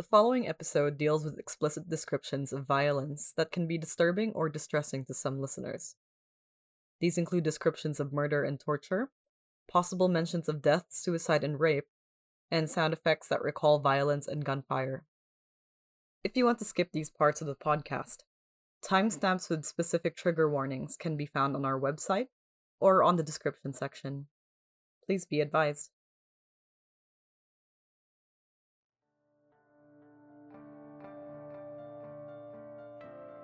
The 0.00 0.06
following 0.06 0.48
episode 0.48 0.96
deals 0.96 1.26
with 1.26 1.38
explicit 1.38 1.90
descriptions 1.90 2.54
of 2.54 2.66
violence 2.66 3.34
that 3.36 3.52
can 3.52 3.66
be 3.66 3.76
disturbing 3.76 4.32
or 4.32 4.48
distressing 4.48 5.04
to 5.04 5.12
some 5.12 5.42
listeners. 5.42 5.94
These 7.02 7.18
include 7.18 7.44
descriptions 7.44 8.00
of 8.00 8.10
murder 8.10 8.42
and 8.42 8.58
torture, 8.58 9.10
possible 9.70 10.08
mentions 10.08 10.48
of 10.48 10.62
death, 10.62 10.86
suicide, 10.88 11.44
and 11.44 11.60
rape, 11.60 11.84
and 12.50 12.70
sound 12.70 12.94
effects 12.94 13.28
that 13.28 13.42
recall 13.42 13.78
violence 13.78 14.26
and 14.26 14.42
gunfire. 14.42 15.04
If 16.24 16.34
you 16.34 16.46
want 16.46 16.60
to 16.60 16.64
skip 16.64 16.92
these 16.92 17.10
parts 17.10 17.42
of 17.42 17.46
the 17.46 17.54
podcast, 17.54 18.20
timestamps 18.82 19.50
with 19.50 19.66
specific 19.66 20.16
trigger 20.16 20.48
warnings 20.50 20.96
can 20.96 21.18
be 21.18 21.26
found 21.26 21.54
on 21.54 21.66
our 21.66 21.78
website 21.78 22.28
or 22.80 23.02
on 23.02 23.16
the 23.16 23.22
description 23.22 23.74
section. 23.74 24.28
Please 25.04 25.26
be 25.26 25.42
advised. 25.42 25.90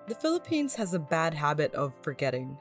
The 0.07 0.15
Philippines 0.15 0.73
has 0.75 0.93
a 0.93 0.99
bad 0.99 1.33
habit 1.33 1.73
of 1.75 1.93
forgetting. 2.01 2.57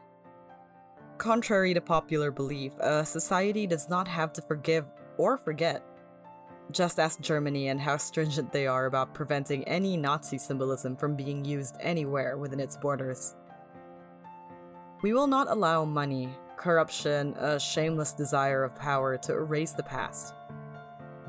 Contrary 1.17 1.75
to 1.75 1.81
popular 1.81 2.33
belief, 2.33 2.73
a 2.81 3.07
society 3.07 3.69
does 3.69 3.89
not 3.89 4.09
have 4.09 4.33
to 4.33 4.43
forgive 4.43 4.85
or 5.17 5.39
forget. 5.39 5.81
Just 6.73 6.99
ask 6.99 7.21
Germany 7.21 7.69
and 7.69 7.81
how 7.81 7.99
stringent 7.99 8.53
they 8.53 8.67
are 8.67 8.87
about 8.87 9.15
preventing 9.15 9.63
any 9.69 9.97
Nazi 9.97 10.39
symbolism 10.39 10.97
from 10.97 11.15
being 11.15 11.45
used 11.45 11.77
anywhere 11.79 12.37
within 12.37 12.59
its 12.59 12.77
borders. 12.77 13.37
We 15.03 15.13
will 15.13 15.29
not 15.29 15.49
allow 15.49 15.85
money, 15.85 16.31
corruption, 16.57 17.35
a 17.35 17.61
shameless 17.61 18.13
desire 18.13 18.65
of 18.65 18.75
power 18.75 19.17
to 19.19 19.33
erase 19.33 19.71
the 19.71 19.85
past. 19.85 20.35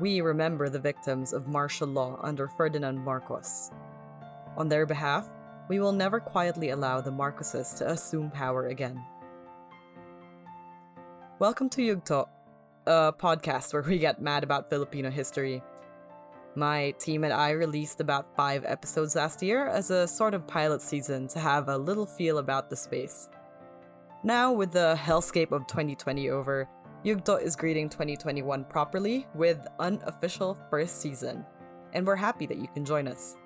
We 0.00 0.20
remember 0.20 0.68
the 0.68 0.80
victims 0.80 1.32
of 1.32 1.46
martial 1.46 1.86
law 1.86 2.18
under 2.24 2.48
Ferdinand 2.48 2.98
Marcos. 3.04 3.70
On 4.56 4.68
their 4.68 4.84
behalf, 4.84 5.28
we 5.68 5.80
will 5.80 5.92
never 5.92 6.18
quietly 6.18 6.70
allow 6.70 7.00
the 7.00 7.12
Marcoses 7.12 7.76
to 7.76 7.90
assume 7.90 8.30
power 8.30 8.68
again. 8.68 9.04
Welcome 11.38 11.68
to 11.70 11.82
Yugto, 11.82 12.26
a 12.86 13.12
podcast 13.12 13.74
where 13.74 13.82
we 13.82 13.98
get 13.98 14.22
mad 14.22 14.44
about 14.44 14.70
Filipino 14.70 15.10
history. 15.10 15.62
My 16.54 16.92
team 16.92 17.22
and 17.22 17.34
I 17.34 17.50
released 17.50 18.00
about 18.00 18.34
five 18.34 18.64
episodes 18.64 19.14
last 19.14 19.42
year 19.42 19.68
as 19.68 19.90
a 19.90 20.08
sort 20.08 20.32
of 20.32 20.46
pilot 20.46 20.80
season 20.80 21.28
to 21.28 21.38
have 21.38 21.68
a 21.68 21.76
little 21.76 22.06
feel 22.06 22.38
about 22.38 22.70
the 22.70 22.76
space. 22.76 23.28
Now, 24.24 24.52
with 24.52 24.72
the 24.72 24.98
hellscape 24.98 25.52
of 25.52 25.66
2020 25.66 26.30
over, 26.30 26.66
Yugto 27.04 27.40
is 27.40 27.54
greeting 27.54 27.90
2021 27.90 28.64
properly 28.64 29.26
with 29.34 29.64
unofficial 29.78 30.58
first 30.70 31.00
season, 31.00 31.44
and 31.92 32.06
we're 32.06 32.16
happy 32.16 32.46
that 32.46 32.58
you 32.58 32.68
can 32.68 32.86
join 32.86 33.06
us. 33.06 33.36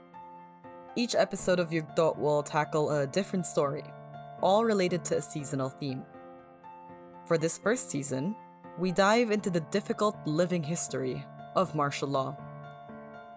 Each 0.94 1.14
episode 1.14 1.58
of 1.58 1.70
Yugto 1.70 2.18
will 2.18 2.42
tackle 2.42 2.90
a 2.90 3.06
different 3.06 3.46
story, 3.46 3.84
all 4.42 4.62
related 4.62 5.02
to 5.06 5.16
a 5.16 5.22
seasonal 5.22 5.70
theme. 5.70 6.04
For 7.26 7.38
this 7.38 7.56
first 7.56 7.90
season, 7.90 8.36
we 8.78 8.92
dive 8.92 9.30
into 9.30 9.48
the 9.48 9.64
difficult 9.70 10.16
living 10.26 10.62
history 10.62 11.24
of 11.56 11.74
martial 11.74 12.08
law. 12.08 12.36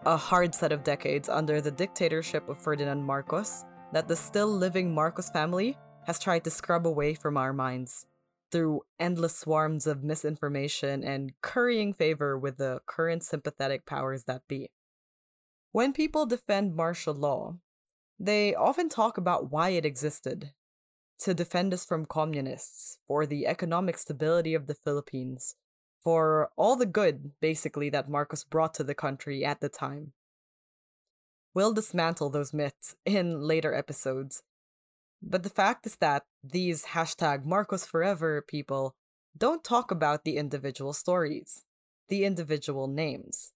A 0.06 0.18
hard 0.18 0.54
set 0.54 0.74
of 0.74 0.84
decades 0.84 1.30
under 1.30 1.62
the 1.62 1.72
dictatorship 1.72 2.50
of 2.50 2.58
Ferdinand 2.58 3.04
Marcos 3.06 3.64
that 3.94 4.10
the 4.10 4.18
still 4.18 4.50
living 4.50 4.94
Marcos 4.94 5.30
family 5.30 5.78
has 6.08 6.20
tried 6.20 6.44
to 6.44 6.52
scrub 6.52 6.86
away 6.86 7.14
from 7.14 7.38
our 7.38 7.54
minds 7.54 8.06
through 8.52 8.82
endless 9.00 9.40
swarms 9.40 9.88
of 9.88 10.04
misinformation 10.04 11.06
and 11.06 11.32
currying 11.42 11.94
favor 11.94 12.38
with 12.38 12.58
the 12.58 12.82
current 12.86 13.24
sympathetic 13.24 13.86
powers 13.86 14.26
that 14.26 14.42
be. 14.50 14.70
When 15.76 15.92
people 15.92 16.26
defend 16.26 16.74
martial 16.74 17.14
law, 17.14 17.58
they 18.18 18.56
often 18.56 18.88
talk 18.88 19.18
about 19.18 19.52
why 19.52 19.72
it 19.72 19.86
existed 19.86 20.54
to 21.20 21.34
defend 21.34 21.74
us 21.74 21.84
from 21.84 22.06
communists, 22.06 23.00
for 23.10 23.26
the 23.26 23.46
economic 23.46 23.98
stability 23.98 24.54
of 24.54 24.68
the 24.68 24.74
Philippines, 24.74 25.56
for 26.02 26.50
all 26.56 26.78
the 26.78 26.86
good, 26.86 27.32
basically, 27.42 27.90
that 27.90 28.08
Marcos 28.08 28.46
brought 28.46 28.74
to 28.76 28.86
the 28.86 28.96
country 28.96 29.44
at 29.44 29.60
the 29.60 29.68
time. 29.68 30.14
We'll 31.54 31.74
dismantle 31.74 32.30
those 32.30 32.54
myths 32.54 32.96
in 33.06 33.42
later 33.42 33.74
episodes. 33.74 34.44
But 35.22 35.44
the 35.44 35.50
fact 35.50 35.86
is 35.86 35.98
that 35.98 36.24
these 36.42 36.86
hashtag 36.96 37.44
Marcos 37.44 37.86
Forever 37.86 38.42
people 38.42 38.96
don't 39.38 39.62
talk 39.62 39.92
about 39.92 40.24
the 40.24 40.38
individual 40.38 40.94
stories, 40.94 41.66
the 42.08 42.24
individual 42.24 42.88
names. 42.88 43.52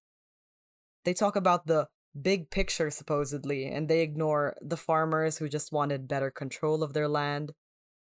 They 1.05 1.13
talk 1.13 1.37
about 1.37 1.65
the 1.65 1.87
big 2.19 2.49
picture 2.49 2.89
supposedly 2.89 3.65
and 3.65 3.87
they 3.87 4.01
ignore 4.01 4.55
the 4.61 4.77
farmers 4.77 5.37
who 5.37 5.47
just 5.47 5.71
wanted 5.71 6.07
better 6.07 6.31
control 6.31 6.83
of 6.83 6.93
their 6.93 7.07
land 7.07 7.53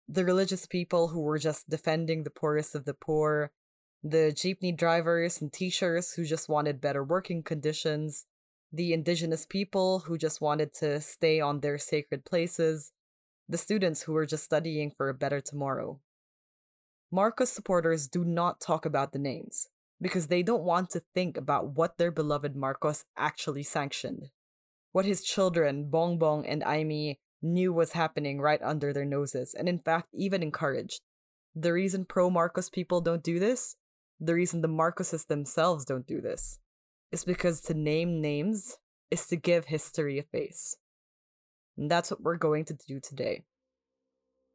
the 0.07 0.25
religious 0.25 0.65
people 0.65 1.09
who 1.09 1.21
were 1.21 1.37
just 1.37 1.69
defending 1.69 2.23
the 2.23 2.29
poorest 2.29 2.75
of 2.75 2.85
the 2.85 2.93
poor 2.93 3.51
the 4.03 4.33
jeepney 4.35 4.75
drivers 4.75 5.39
and 5.39 5.53
teachers 5.53 6.13
who 6.13 6.25
just 6.25 6.49
wanted 6.49 6.81
better 6.81 7.03
working 7.03 7.43
conditions 7.43 8.25
the 8.73 8.93
indigenous 8.93 9.45
people 9.45 9.99
who 9.99 10.17
just 10.17 10.41
wanted 10.41 10.73
to 10.73 10.99
stay 10.99 11.39
on 11.39 11.59
their 11.59 11.77
sacred 11.77 12.25
places 12.25 12.91
the 13.51 13.57
students 13.57 14.03
who 14.03 14.13
were 14.13 14.25
just 14.25 14.45
studying 14.45 14.89
for 14.89 15.09
a 15.09 15.13
better 15.13 15.41
tomorrow. 15.41 15.99
Marcos 17.11 17.51
supporters 17.51 18.07
do 18.07 18.23
not 18.23 18.61
talk 18.61 18.85
about 18.85 19.11
the 19.11 19.19
names 19.19 19.67
because 20.01 20.27
they 20.27 20.41
don't 20.41 20.63
want 20.63 20.89
to 20.89 21.03
think 21.13 21.37
about 21.37 21.75
what 21.75 21.97
their 21.97 22.11
beloved 22.11 22.55
Marcos 22.55 23.05
actually 23.15 23.63
sanctioned. 23.63 24.29
What 24.91 25.05
his 25.05 25.23
children, 25.23 25.89
Bongbong 25.91 26.43
and 26.47 26.63
Imee, 26.63 27.17
knew 27.41 27.71
was 27.71 27.93
happening 27.93 28.41
right 28.41 28.61
under 28.61 28.91
their 28.91 29.05
noses, 29.05 29.53
and 29.57 29.69
in 29.69 29.79
fact, 29.79 30.09
even 30.13 30.43
encouraged. 30.43 31.01
The 31.55 31.73
reason 31.73 32.05
pro 32.05 32.29
Marcos 32.29 32.69
people 32.69 33.01
don't 33.01 33.23
do 33.23 33.39
this, 33.39 33.75
the 34.19 34.33
reason 34.33 34.61
the 34.61 34.67
Marcoses 34.67 35.27
themselves 35.27 35.85
don't 35.85 36.07
do 36.07 36.19
this, 36.19 36.59
is 37.11 37.23
because 37.23 37.61
to 37.61 37.73
name 37.73 38.21
names 38.21 38.77
is 39.09 39.27
to 39.27 39.35
give 39.35 39.65
history 39.65 40.17
a 40.17 40.23
face. 40.23 40.77
And 41.77 41.89
that's 41.89 42.11
what 42.11 42.21
we're 42.21 42.37
going 42.37 42.65
to 42.65 42.77
do 42.87 42.99
today. 42.99 43.43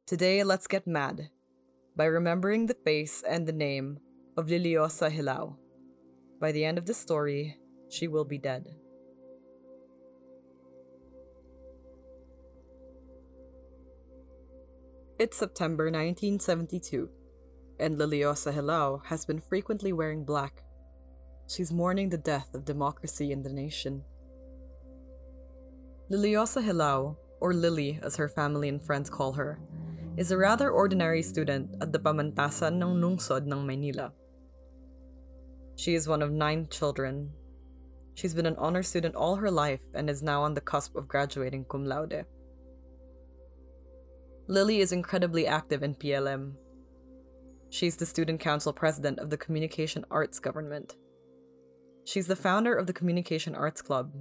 Today, 0.05 0.43
let's 0.43 0.67
get 0.67 0.87
mad 0.87 1.29
by 1.95 2.05
remembering 2.05 2.67
the 2.67 2.77
face 2.85 3.23
and 3.27 3.47
the 3.47 3.53
name 3.53 3.99
of 4.37 4.45
Liliosa 4.45 5.09
Hilao. 5.09 5.55
By 6.39 6.51
the 6.51 6.63
end 6.63 6.77
of 6.77 6.85
the 6.85 6.93
story, 6.93 7.57
she 7.89 8.07
will 8.07 8.23
be 8.23 8.37
dead. 8.37 8.69
It's 15.17 15.37
September 15.37 15.85
1972, 15.85 17.09
and 17.79 17.97
Liliosa 17.97 18.53
Hilao 18.53 19.03
has 19.05 19.25
been 19.25 19.41
frequently 19.41 19.91
wearing 19.91 20.23
black. 20.23 20.61
She's 21.49 21.71
mourning 21.71 22.09
the 22.09 22.19
death 22.21 22.53
of 22.53 22.63
democracy 22.63 23.31
in 23.31 23.41
the 23.41 23.49
nation. 23.49 24.03
Liliosa 26.11 26.61
Hilao, 26.61 27.17
or 27.41 27.55
Lily 27.55 27.99
as 28.03 28.17
her 28.17 28.29
family 28.29 28.69
and 28.69 28.85
friends 28.85 29.09
call 29.09 29.33
her, 29.33 29.59
is 30.15 30.29
a 30.29 30.37
rather 30.37 30.69
ordinary 30.69 31.23
student 31.23 31.73
at 31.81 31.91
the 31.91 31.97
Pamantasan 31.97 32.77
ng 32.77 33.01
Lungsod 33.01 33.49
ng 33.49 33.65
Maynila. 33.65 34.11
She 35.77 35.93
is 35.93 36.07
one 36.07 36.23
of 36.23 36.31
nine 36.31 36.67
children. 36.69 37.29
She's 38.15 38.33
been 38.33 38.47
an 38.47 38.55
honor 38.57 38.81
student 38.81 39.15
all 39.15 39.35
her 39.35 39.51
life 39.51 39.83
and 39.93 40.09
is 40.09 40.23
now 40.23 40.41
on 40.41 40.55
the 40.55 40.61
cusp 40.61 40.95
of 40.95 41.07
graduating 41.07 41.65
cum 41.65 41.85
laude. 41.85 42.25
Lily 44.47 44.79
is 44.79 44.91
incredibly 44.91 45.45
active 45.45 45.83
in 45.83 45.93
PLM. 45.93 46.53
She's 47.69 47.95
the 47.95 48.07
student 48.07 48.39
council 48.39 48.73
president 48.73 49.19
of 49.19 49.29
the 49.29 49.37
Communication 49.37 50.03
Arts 50.09 50.39
Government. 50.39 50.95
She's 52.05 52.25
the 52.25 52.35
founder 52.35 52.73
of 52.73 52.87
the 52.87 52.93
Communication 52.93 53.53
Arts 53.53 53.83
Club. 53.83 54.13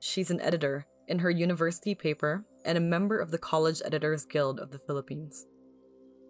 She's 0.00 0.30
an 0.30 0.42
editor 0.42 0.86
in 1.08 1.20
her 1.20 1.30
university 1.30 1.94
paper 1.94 2.44
and 2.66 2.76
a 2.76 2.82
member 2.82 3.18
of 3.18 3.30
the 3.30 3.38
College 3.38 3.80
Editors 3.82 4.26
Guild 4.26 4.60
of 4.60 4.72
the 4.72 4.78
Philippines. 4.78 5.46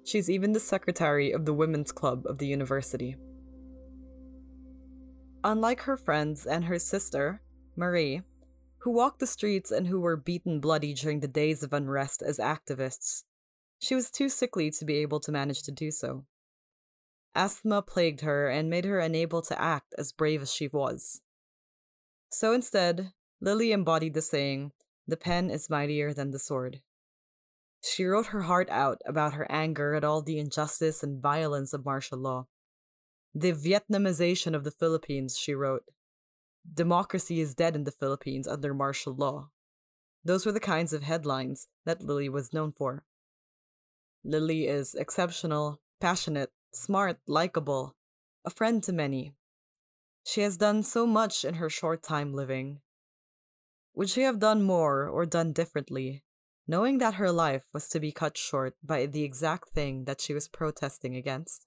She's 0.05 0.31
even 0.31 0.53
the 0.53 0.61
secretary 0.61 1.33
of 1.33 1.47
the 1.47 1.55
Women's 1.55 1.91
Club 1.91 2.27
of 2.27 2.39
the 2.39 2.47
university. 2.47 3.17
Unlike 5.47 5.83
her 5.83 5.97
friends 5.97 6.45
and 6.45 6.65
her 6.65 6.77
sister, 6.77 7.41
Marie, 7.77 8.23
who 8.79 8.91
walked 8.91 9.21
the 9.21 9.29
streets 9.29 9.71
and 9.71 9.87
who 9.87 10.01
were 10.01 10.17
beaten 10.17 10.59
bloody 10.59 10.93
during 10.93 11.21
the 11.21 11.29
days 11.29 11.63
of 11.63 11.73
unrest 11.73 12.21
as 12.21 12.41
activists, 12.41 13.23
she 13.79 13.95
was 13.95 14.11
too 14.11 14.29
sickly 14.29 14.73
to 14.73 14.85
be 14.85 14.97
able 14.97 15.21
to 15.21 15.31
manage 15.31 15.63
to 15.63 15.71
do 15.71 15.93
so. 15.93 16.25
Asthma 17.37 17.83
plagued 17.83 18.23
her 18.23 18.49
and 18.49 18.69
made 18.69 18.87
her 18.87 18.99
unable 18.99 19.41
to 19.43 19.63
act 19.63 19.95
as 19.97 20.11
brave 20.11 20.43
as 20.43 20.53
she 20.53 20.67
was. 20.67 21.21
So 22.29 22.53
instead, 22.53 23.13
Lily 23.41 23.71
embodied 23.71 24.15
the 24.15 24.23
saying, 24.23 24.73
the 25.07 25.17
pen 25.17 25.51
is 25.51 25.71
mightier 25.71 26.13
than 26.13 26.33
the 26.33 26.41
sword. 26.41 26.81
She 27.85 28.05
wrote 28.05 28.27
her 28.27 28.43
heart 28.43 28.69
out 28.69 28.99
about 29.07 29.35
her 29.35 29.47
anger 29.49 29.95
at 29.95 30.03
all 30.03 30.23
the 30.23 30.41
injustice 30.41 31.05
and 31.05 31.23
violence 31.23 31.73
of 31.73 31.85
martial 31.85 32.19
law, 32.19 32.49
the 33.39 33.53
Vietnamization 33.53 34.55
of 34.55 34.65
the 34.65 34.71
Philippines, 34.71 35.37
she 35.37 35.55
wrote. 35.55 35.85
democracy 36.75 37.39
is 37.39 37.55
dead 37.55 37.77
in 37.77 37.85
the 37.85 37.93
Philippines 37.93 38.49
under 38.49 38.73
martial 38.73 39.15
law. 39.15 39.51
Those 40.25 40.47
were 40.47 40.53
the 40.53 40.69
kinds 40.75 40.95
of 40.95 41.03
headlines 41.03 41.69
that 41.85 42.01
Lily 42.01 42.31
was 42.31 42.55
known 42.55 42.73
for. 42.73 43.05
Lily 44.25 44.67
is 44.67 44.95
exceptional, 44.95 45.83
passionate, 46.01 46.51
smart, 46.73 47.19
likable, 47.27 47.95
a 48.43 48.49
friend 48.49 48.83
to 48.85 48.93
many. 48.95 49.35
She 50.25 50.41
has 50.41 50.57
done 50.57 50.83
so 50.83 51.07
much 51.07 51.45
in 51.45 51.55
her 51.55 51.69
short 51.69 52.03
time 52.03 52.33
living. 52.33 52.81
Would 53.95 54.09
she 54.09 54.23
have 54.23 54.39
done 54.39 54.63
more 54.63 55.09
or 55.09 55.27
done 55.27 55.53
differently, 55.53 56.25
knowing 56.67 56.99
that 56.99 57.15
her 57.15 57.31
life 57.31 57.67
was 57.75 57.87
to 57.91 58.01
be 58.01 58.13
cut 58.13 58.39
short 58.39 58.77
by 58.83 59.05
the 59.05 59.25
exact 59.25 59.69
thing 59.69 60.07
that 60.07 60.23
she 60.23 60.33
was 60.33 60.49
protesting 60.49 61.15
against? 61.15 61.66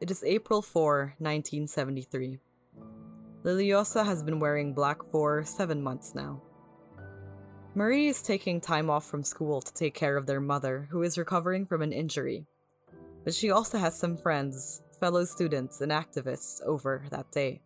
It 0.00 0.12
is 0.12 0.22
April 0.22 0.62
4, 0.62 1.14
1973. 1.18 2.38
Liliosa 3.42 4.04
has 4.04 4.22
been 4.22 4.38
wearing 4.38 4.72
black 4.72 5.02
for 5.10 5.44
seven 5.44 5.82
months 5.82 6.14
now. 6.14 6.40
Marie 7.74 8.06
is 8.06 8.22
taking 8.22 8.60
time 8.60 8.90
off 8.90 9.04
from 9.04 9.24
school 9.24 9.60
to 9.60 9.74
take 9.74 9.94
care 9.94 10.16
of 10.16 10.26
their 10.26 10.40
mother, 10.40 10.86
who 10.92 11.02
is 11.02 11.18
recovering 11.18 11.66
from 11.66 11.82
an 11.82 11.92
injury. 11.92 12.46
But 13.24 13.34
she 13.34 13.50
also 13.50 13.78
has 13.78 13.98
some 13.98 14.16
friends, 14.16 14.82
fellow 15.00 15.24
students, 15.24 15.80
and 15.80 15.90
activists 15.90 16.62
over 16.62 17.02
that 17.10 17.32
day. 17.32 17.60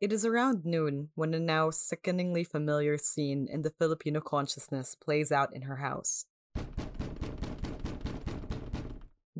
It 0.00 0.12
is 0.12 0.26
around 0.26 0.64
noon 0.64 1.10
when 1.14 1.34
a 1.34 1.38
now 1.38 1.70
sickeningly 1.70 2.42
familiar 2.42 2.98
scene 2.98 3.46
in 3.48 3.62
the 3.62 3.70
Filipino 3.70 4.20
consciousness 4.20 4.96
plays 4.96 5.30
out 5.30 5.54
in 5.54 5.62
her 5.62 5.76
house. 5.76 6.26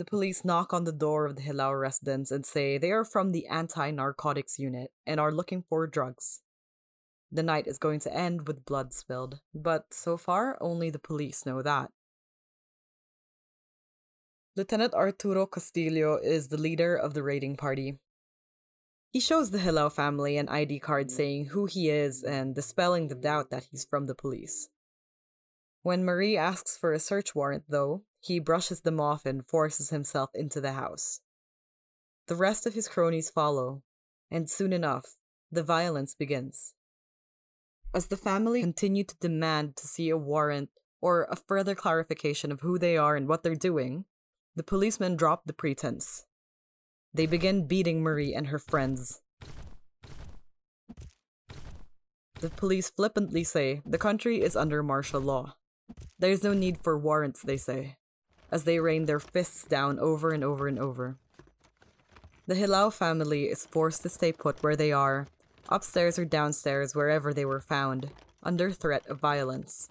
The 0.00 0.06
police 0.06 0.46
knock 0.46 0.72
on 0.72 0.84
the 0.84 0.92
door 0.92 1.26
of 1.26 1.36
the 1.36 1.42
Hilao 1.42 1.78
residence 1.78 2.30
and 2.30 2.46
say 2.46 2.78
they 2.78 2.90
are 2.90 3.04
from 3.04 3.32
the 3.32 3.46
anti 3.48 3.90
narcotics 3.90 4.58
unit 4.58 4.92
and 5.06 5.20
are 5.20 5.30
looking 5.30 5.62
for 5.68 5.86
drugs. 5.86 6.40
The 7.30 7.42
night 7.42 7.66
is 7.66 7.76
going 7.76 8.00
to 8.00 8.16
end 8.16 8.48
with 8.48 8.64
blood 8.64 8.94
spilled, 8.94 9.40
but 9.54 9.92
so 9.92 10.16
far 10.16 10.56
only 10.58 10.88
the 10.88 10.98
police 10.98 11.44
know 11.44 11.60
that. 11.60 11.90
Lieutenant 14.56 14.94
Arturo 14.94 15.44
Castillo 15.44 16.16
is 16.16 16.48
the 16.48 16.56
leader 16.56 16.96
of 16.96 17.12
the 17.12 17.22
raiding 17.22 17.58
party. 17.58 17.98
He 19.10 19.20
shows 19.20 19.50
the 19.50 19.58
Hilao 19.58 19.92
family 19.92 20.38
an 20.38 20.48
ID 20.48 20.78
card 20.78 21.08
mm. 21.08 21.10
saying 21.10 21.44
who 21.48 21.66
he 21.66 21.90
is 21.90 22.22
and 22.22 22.54
dispelling 22.54 23.08
the 23.08 23.14
doubt 23.14 23.50
that 23.50 23.64
he's 23.70 23.84
from 23.84 24.06
the 24.06 24.14
police. 24.14 24.70
When 25.82 26.04
Marie 26.04 26.36
asks 26.36 26.76
for 26.76 26.92
a 26.92 26.98
search 26.98 27.34
warrant, 27.34 27.64
though, 27.68 28.02
he 28.20 28.38
brushes 28.38 28.82
them 28.82 29.00
off 29.00 29.24
and 29.24 29.46
forces 29.46 29.88
himself 29.90 30.30
into 30.34 30.60
the 30.60 30.72
house. 30.72 31.20
The 32.26 32.36
rest 32.36 32.66
of 32.66 32.74
his 32.74 32.86
cronies 32.86 33.30
follow, 33.30 33.82
and 34.30 34.48
soon 34.48 34.72
enough, 34.74 35.16
the 35.50 35.62
violence 35.62 36.14
begins. 36.14 36.74
As 37.94 38.06
the 38.06 38.16
family 38.16 38.60
continue 38.60 39.04
to 39.04 39.16
demand 39.20 39.76
to 39.76 39.86
see 39.86 40.10
a 40.10 40.16
warrant 40.16 40.68
or 41.00 41.26
a 41.30 41.36
further 41.36 41.74
clarification 41.74 42.52
of 42.52 42.60
who 42.60 42.78
they 42.78 42.96
are 42.96 43.16
and 43.16 43.26
what 43.26 43.42
they're 43.42 43.54
doing, 43.54 44.04
the 44.54 44.62
policemen 44.62 45.16
drop 45.16 45.46
the 45.46 45.52
pretense. 45.52 46.26
They 47.14 47.26
begin 47.26 47.66
beating 47.66 48.02
Marie 48.02 48.34
and 48.34 48.48
her 48.48 48.58
friends. 48.58 49.22
The 52.40 52.50
police 52.50 52.90
flippantly 52.90 53.44
say 53.44 53.80
the 53.84 53.98
country 53.98 54.40
is 54.42 54.54
under 54.54 54.82
martial 54.82 55.20
law. 55.20 55.56
There 56.18 56.30
is 56.30 56.44
no 56.44 56.54
need 56.54 56.78
for 56.82 56.98
warrants, 56.98 57.42
they 57.42 57.56
say 57.56 57.96
as 58.50 58.64
they 58.64 58.80
rain 58.80 59.06
their 59.06 59.20
fists 59.20 59.64
down 59.64 59.98
over 59.98 60.32
and 60.32 60.42
over 60.42 60.66
and 60.66 60.78
over. 60.78 61.16
The 62.46 62.54
Hilao 62.54 62.92
family 62.92 63.44
is 63.44 63.66
forced 63.66 64.02
to 64.02 64.08
stay 64.08 64.32
put 64.32 64.62
where 64.62 64.76
they 64.76 64.92
are, 64.92 65.28
upstairs 65.68 66.18
or 66.18 66.24
downstairs, 66.24 66.94
wherever 66.94 67.32
they 67.32 67.44
were 67.44 67.60
found, 67.60 68.10
under 68.42 68.72
threat 68.72 69.06
of 69.06 69.20
violence. 69.20 69.90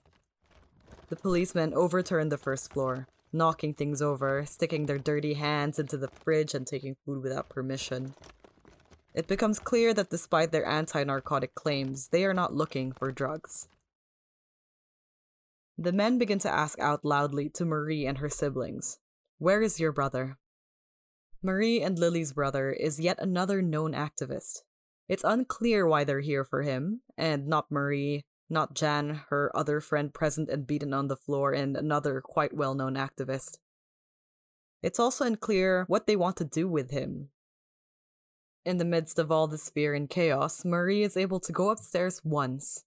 The 1.07 1.15
policemen 1.15 1.73
overturn 1.73 2.29
the 2.29 2.37
first 2.37 2.73
floor, 2.73 3.07
knocking 3.31 3.73
things 3.73 4.01
over, 4.01 4.45
sticking 4.45 4.85
their 4.85 4.97
dirty 4.97 5.35
hands 5.35 5.79
into 5.79 5.97
the 5.97 6.09
fridge, 6.09 6.53
and 6.53 6.67
taking 6.67 6.97
food 7.05 7.23
without 7.23 7.49
permission. 7.49 8.13
It 9.13 9.27
becomes 9.27 9.59
clear 9.59 9.93
that 9.93 10.09
despite 10.09 10.51
their 10.51 10.65
anti 10.65 11.03
narcotic 11.03 11.55
claims, 11.55 12.09
they 12.09 12.25
are 12.25 12.33
not 12.33 12.53
looking 12.53 12.91
for 12.91 13.11
drugs. 13.11 13.67
The 15.81 15.93
men 15.93 16.17
begin 16.17 16.39
to 16.39 16.51
ask 16.51 16.77
out 16.79 17.05
loudly 17.05 17.47
to 17.51 17.63
Marie 17.63 18.05
and 18.05 18.17
her 18.17 18.27
siblings, 18.27 18.99
Where 19.37 19.61
is 19.61 19.79
your 19.79 19.93
brother? 19.93 20.37
Marie 21.41 21.81
and 21.81 21.97
Lily's 21.97 22.33
brother 22.33 22.73
is 22.73 22.99
yet 22.99 23.17
another 23.17 23.61
known 23.61 23.93
activist. 23.93 24.63
It's 25.07 25.23
unclear 25.23 25.87
why 25.87 26.03
they're 26.03 26.19
here 26.19 26.43
for 26.43 26.63
him, 26.63 26.99
and 27.17 27.47
not 27.47 27.71
Marie, 27.71 28.25
not 28.49 28.73
Jan, 28.73 29.21
her 29.29 29.55
other 29.55 29.79
friend 29.79 30.13
present 30.13 30.49
and 30.49 30.67
beaten 30.67 30.93
on 30.93 31.07
the 31.07 31.15
floor, 31.15 31.53
and 31.53 31.77
another 31.77 32.19
quite 32.19 32.53
well 32.53 32.75
known 32.75 32.95
activist. 32.95 33.59
It's 34.83 34.99
also 34.99 35.23
unclear 35.23 35.85
what 35.87 36.07
they 36.07 36.17
want 36.17 36.35
to 36.37 36.43
do 36.43 36.67
with 36.67 36.91
him. 36.91 37.29
In 38.65 38.79
the 38.79 38.83
midst 38.83 39.17
of 39.17 39.31
all 39.31 39.47
this 39.47 39.69
fear 39.69 39.93
and 39.93 40.09
chaos, 40.09 40.65
Marie 40.65 41.03
is 41.03 41.15
able 41.15 41.39
to 41.39 41.53
go 41.53 41.69
upstairs 41.69 42.19
once 42.25 42.83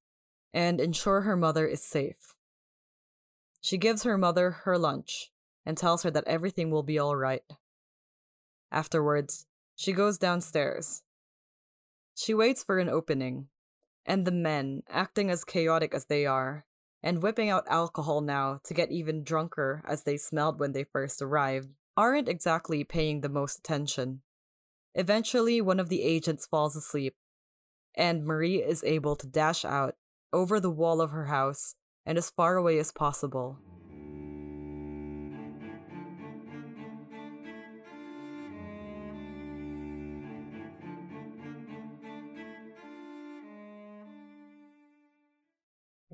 and 0.53 0.79
ensure 0.79 1.23
her 1.23 1.39
mother 1.39 1.67
is 1.67 1.83
safe. 1.83 2.35
She 3.63 3.79
gives 3.79 4.03
her 4.03 4.19
mother 4.19 4.51
her 4.51 4.77
lunch 4.77 5.31
and 5.65 5.79
tells 5.79 6.03
her 6.03 6.11
that 6.11 6.27
everything 6.27 6.71
will 6.71 6.83
be 6.83 6.99
all 6.99 7.17
right. 7.17 7.45
Afterwards, 8.73 9.47
she 9.77 9.93
goes 9.93 10.19
downstairs. 10.19 11.03
She 12.17 12.35
waits 12.35 12.65
for 12.65 12.79
an 12.79 12.89
opening, 12.89 13.47
and 14.05 14.27
the 14.27 14.33
men, 14.33 14.83
acting 14.89 15.31
as 15.31 15.45
chaotic 15.45 15.95
as 15.95 16.07
they 16.07 16.27
are, 16.27 16.67
and 17.05 17.23
whipping 17.23 17.51
out 17.51 17.65
alcohol 17.69 18.21
now 18.21 18.61
to 18.65 18.75
get 18.75 18.91
even 18.91 19.23
drunker 19.23 19.83
as 19.87 20.03
they 20.03 20.17
smelled 20.17 20.59
when 20.59 20.73
they 20.73 20.85
first 20.85 21.23
arrived, 21.23 21.69
aren't 21.97 22.29
exactly 22.29 22.83
paying 22.83 23.21
the 23.21 23.29
most 23.29 23.59
attention. 23.59 24.23
Eventually, 24.97 25.61
one 25.61 25.79
of 25.79 25.89
the 25.89 26.03
agents 26.03 26.47
falls 26.47 26.75
asleep, 26.75 27.15
and 27.95 28.25
Marie 28.25 28.57
is 28.57 28.83
able 28.83 29.15
to 29.15 29.27
dash 29.27 29.65
out 29.65 29.95
over 30.33 30.59
the 30.59 30.71
wall 30.71 31.01
of 31.01 31.13
her 31.13 31.27
house 31.27 31.77
and 32.05 32.19
as 32.19 32.31
far 32.31 32.57
away 32.57 32.79
as 32.79 32.93
possible. 32.93 33.59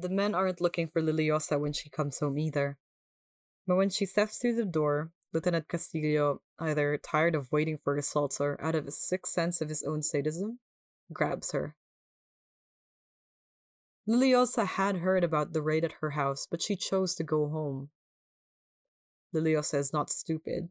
The 0.01 0.09
men 0.09 0.33
aren't 0.33 0.61
looking 0.61 0.87
for 0.87 1.03
Liliosa 1.03 1.59
when 1.59 1.73
she 1.73 1.91
comes 1.91 2.21
home 2.21 2.39
either. 2.39 2.79
But 3.67 3.77
when 3.77 3.91
she 3.91 4.07
steps 4.07 4.39
through 4.39 4.55
the 4.55 4.65
door, 4.65 5.11
Lieutenant 5.33 5.69
Castillo, 5.69 6.41
either 6.59 6.97
tired 6.99 7.35
of 7.35 7.51
waiting 7.51 7.79
for 7.83 7.97
assaults 7.97 8.41
or 8.41 8.57
out 8.63 8.77
of 8.77 8.87
a 8.87 8.93
sick 8.93 9.27
sense 9.27 9.61
of 9.61 9.69
his 9.69 9.83
own 9.83 10.03
sadism, 10.03 10.61
grabs 11.13 11.51
her. 11.51 11.75
Liliosa 14.09 14.65
had 14.65 14.97
heard 14.99 15.23
about 15.23 15.53
the 15.53 15.61
raid 15.61 15.85
at 15.85 15.97
her 16.01 16.11
house, 16.11 16.47
but 16.51 16.63
she 16.63 16.77
chose 16.77 17.15
to 17.15 17.23
go 17.23 17.49
home. 17.49 17.91
Liliosa 19.35 19.77
is 19.77 19.93
not 19.93 20.09
stupid. 20.09 20.71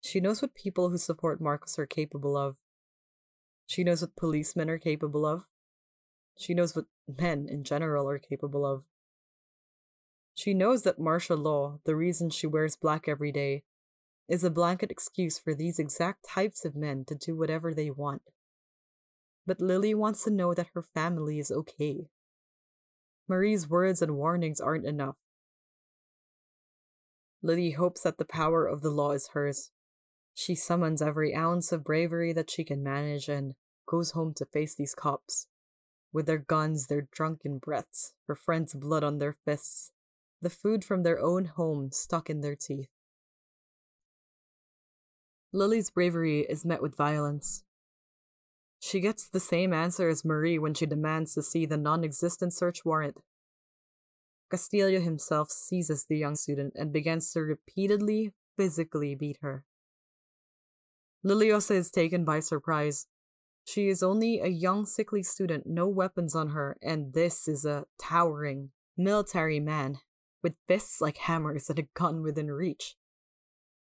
She 0.00 0.20
knows 0.20 0.40
what 0.40 0.54
people 0.54 0.90
who 0.90 0.98
support 0.98 1.40
Marcos 1.40 1.76
are 1.78 1.86
capable 1.86 2.36
of. 2.36 2.58
She 3.66 3.82
knows 3.82 4.00
what 4.00 4.14
policemen 4.14 4.70
are 4.70 4.78
capable 4.78 5.26
of. 5.26 5.46
She 6.38 6.54
knows 6.54 6.76
what 6.76 6.86
men 7.20 7.48
in 7.48 7.64
general 7.64 8.08
are 8.08 8.18
capable 8.18 8.64
of. 8.64 8.84
She 10.34 10.54
knows 10.54 10.82
that 10.82 11.00
martial 11.00 11.36
law, 11.36 11.80
the 11.84 11.96
reason 11.96 12.30
she 12.30 12.46
wears 12.46 12.76
black 12.76 13.08
every 13.08 13.32
day, 13.32 13.64
is 14.28 14.44
a 14.44 14.50
blanket 14.50 14.90
excuse 14.90 15.38
for 15.38 15.52
these 15.52 15.78
exact 15.78 16.24
types 16.28 16.64
of 16.64 16.76
men 16.76 17.04
to 17.06 17.16
do 17.16 17.36
whatever 17.36 17.74
they 17.74 17.90
want. 17.90 18.22
But 19.46 19.60
Lily 19.60 19.94
wants 19.94 20.22
to 20.24 20.30
know 20.30 20.54
that 20.54 20.70
her 20.74 20.82
family 20.82 21.40
is 21.40 21.50
okay. 21.50 22.06
Marie's 23.32 23.66
words 23.66 24.02
and 24.02 24.14
warnings 24.14 24.60
aren't 24.60 24.84
enough. 24.84 25.16
Lily 27.42 27.70
hopes 27.70 28.02
that 28.02 28.18
the 28.18 28.26
power 28.26 28.66
of 28.66 28.82
the 28.82 28.90
law 28.90 29.12
is 29.12 29.30
hers. 29.32 29.70
She 30.34 30.54
summons 30.54 31.00
every 31.00 31.34
ounce 31.34 31.72
of 31.72 31.82
bravery 31.82 32.34
that 32.34 32.50
she 32.50 32.62
can 32.62 32.82
manage 32.82 33.30
and 33.30 33.54
goes 33.88 34.10
home 34.10 34.34
to 34.36 34.44
face 34.44 34.74
these 34.74 34.94
cops. 34.94 35.46
With 36.12 36.26
their 36.26 36.36
guns, 36.36 36.88
their 36.88 37.08
drunken 37.10 37.56
breaths, 37.56 38.12
her 38.28 38.36
friends' 38.36 38.74
blood 38.74 39.02
on 39.02 39.16
their 39.16 39.32
fists, 39.32 39.92
the 40.42 40.50
food 40.50 40.84
from 40.84 41.02
their 41.02 41.18
own 41.18 41.46
home 41.46 41.90
stuck 41.90 42.28
in 42.28 42.42
their 42.42 42.54
teeth. 42.54 42.90
Lily's 45.54 45.88
bravery 45.88 46.40
is 46.40 46.66
met 46.66 46.82
with 46.82 46.94
violence. 46.94 47.64
She 48.84 48.98
gets 48.98 49.28
the 49.28 49.38
same 49.38 49.72
answer 49.72 50.08
as 50.08 50.24
Marie 50.24 50.58
when 50.58 50.74
she 50.74 50.86
demands 50.86 51.34
to 51.34 51.42
see 51.42 51.66
the 51.66 51.76
non 51.76 52.02
existent 52.02 52.52
search 52.52 52.84
warrant. 52.84 53.16
Castillo 54.50 54.98
himself 54.98 55.50
seizes 55.50 56.04
the 56.04 56.18
young 56.18 56.34
student 56.34 56.72
and 56.74 56.92
begins 56.92 57.30
to 57.30 57.42
repeatedly 57.42 58.32
physically 58.56 59.14
beat 59.14 59.38
her. 59.40 59.64
Liliosa 61.24 61.76
is 61.76 61.92
taken 61.92 62.24
by 62.24 62.40
surprise. 62.40 63.06
She 63.64 63.88
is 63.88 64.02
only 64.02 64.40
a 64.40 64.48
young, 64.48 64.84
sickly 64.84 65.22
student, 65.22 65.64
no 65.64 65.86
weapons 65.86 66.34
on 66.34 66.48
her, 66.48 66.76
and 66.82 67.14
this 67.14 67.46
is 67.46 67.64
a 67.64 67.84
towering, 68.00 68.72
military 68.96 69.60
man 69.60 69.98
with 70.42 70.56
fists 70.66 71.00
like 71.00 71.18
hammers 71.18 71.70
and 71.70 71.78
a 71.78 71.88
gun 71.94 72.20
within 72.20 72.50
reach. 72.50 72.96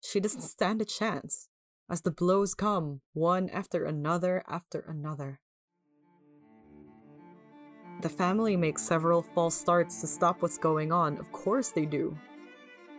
She 0.02 0.20
doesn't 0.20 0.42
stand 0.42 0.82
a 0.82 0.86
chance 0.86 1.49
as 1.90 2.02
the 2.02 2.12
blows 2.12 2.54
come, 2.54 3.02
one 3.14 3.50
after 3.50 3.86
another 3.86 4.44
after 4.48 4.86
another. 4.88 5.40
The 8.02 8.10
family 8.10 8.56
makes 8.56 8.82
several 8.82 9.22
false 9.22 9.56
starts 9.56 10.00
to 10.02 10.08
stop 10.08 10.42
what's 10.42 10.58
going 10.58 10.92
on. 10.92 11.18
Of 11.18 11.32
course 11.32 11.70
they 11.70 11.86
do. 11.86 12.18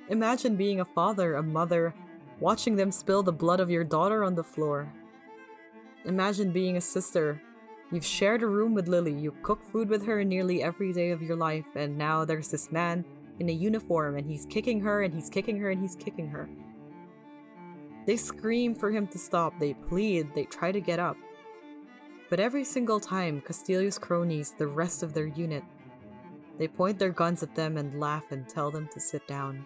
Imagine 0.09 0.57
being 0.57 0.81
a 0.81 0.85
father, 0.85 1.37
a 1.37 1.43
mother, 1.43 1.95
watching 2.41 2.77
them 2.77 2.91
spill 2.91 3.23
the 3.23 3.33
blood 3.33 3.61
of 3.61 3.71
your 3.71 3.85
daughter 3.85 4.25
on 4.25 4.35
the 4.35 4.45
floor. 4.45 4.93
Imagine 6.05 6.53
being 6.53 6.77
a 6.77 6.81
sister. 6.81 7.41
You've 7.93 8.05
shared 8.05 8.43
a 8.43 8.47
room 8.47 8.75
with 8.75 8.89
Lily, 8.89 9.15
you 9.15 9.35
cook 9.43 9.65
food 9.65 9.89
with 9.89 10.05
her 10.07 10.23
nearly 10.25 10.63
every 10.63 10.93
day 10.93 11.11
of 11.11 11.23
your 11.23 11.37
life, 11.37 11.67
and 11.75 11.97
now 11.97 12.25
there's 12.25 12.49
this 12.49 12.71
man 12.71 13.05
in 13.41 13.49
a 13.49 13.53
uniform 13.53 14.17
and 14.17 14.27
he's 14.27 14.47
kicking 14.47 14.81
her 14.81 15.03
and 15.03 15.15
he's 15.15 15.31
kicking 15.31 15.59
her 15.59 15.71
and 15.71 15.81
he's 15.81 15.97
kicking 15.97 16.29
her. 16.29 16.49
They 18.11 18.17
scream 18.17 18.75
for 18.75 18.91
him 18.91 19.07
to 19.07 19.19
stop, 19.19 19.57
they 19.61 19.73
plead, 19.73 20.35
they 20.35 20.43
try 20.43 20.73
to 20.73 20.81
get 20.81 20.99
up. 20.99 21.17
But 22.29 22.41
every 22.41 22.65
single 22.65 22.99
time, 22.99 23.41
Castillo's 23.41 23.99
cronies, 23.99 24.53
the 24.59 24.67
rest 24.67 25.05
of 25.05 25.15
their 25.15 25.29
unit, 25.29 25.63
they 26.59 26.67
point 26.67 26.99
their 26.99 27.13
guns 27.13 27.45
at 27.45 27.55
them 27.55 27.77
and 27.77 28.01
laugh 28.01 28.33
and 28.33 28.49
tell 28.49 28.73
them 28.73 28.89
to 28.95 28.99
sit 28.99 29.29
down. 29.29 29.65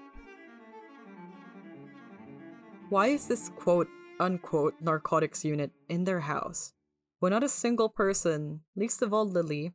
Why 2.90 3.06
is 3.06 3.28
this 3.28 3.48
quote 3.56 3.88
unquote 4.20 4.74
narcotics 4.78 5.42
unit 5.42 5.70
in 5.88 6.04
their 6.04 6.20
house 6.20 6.74
when 7.20 7.32
not 7.32 7.44
a 7.44 7.48
single 7.48 7.88
person, 7.88 8.60
least 8.76 9.00
of 9.00 9.14
all 9.14 9.26
Lily, 9.26 9.72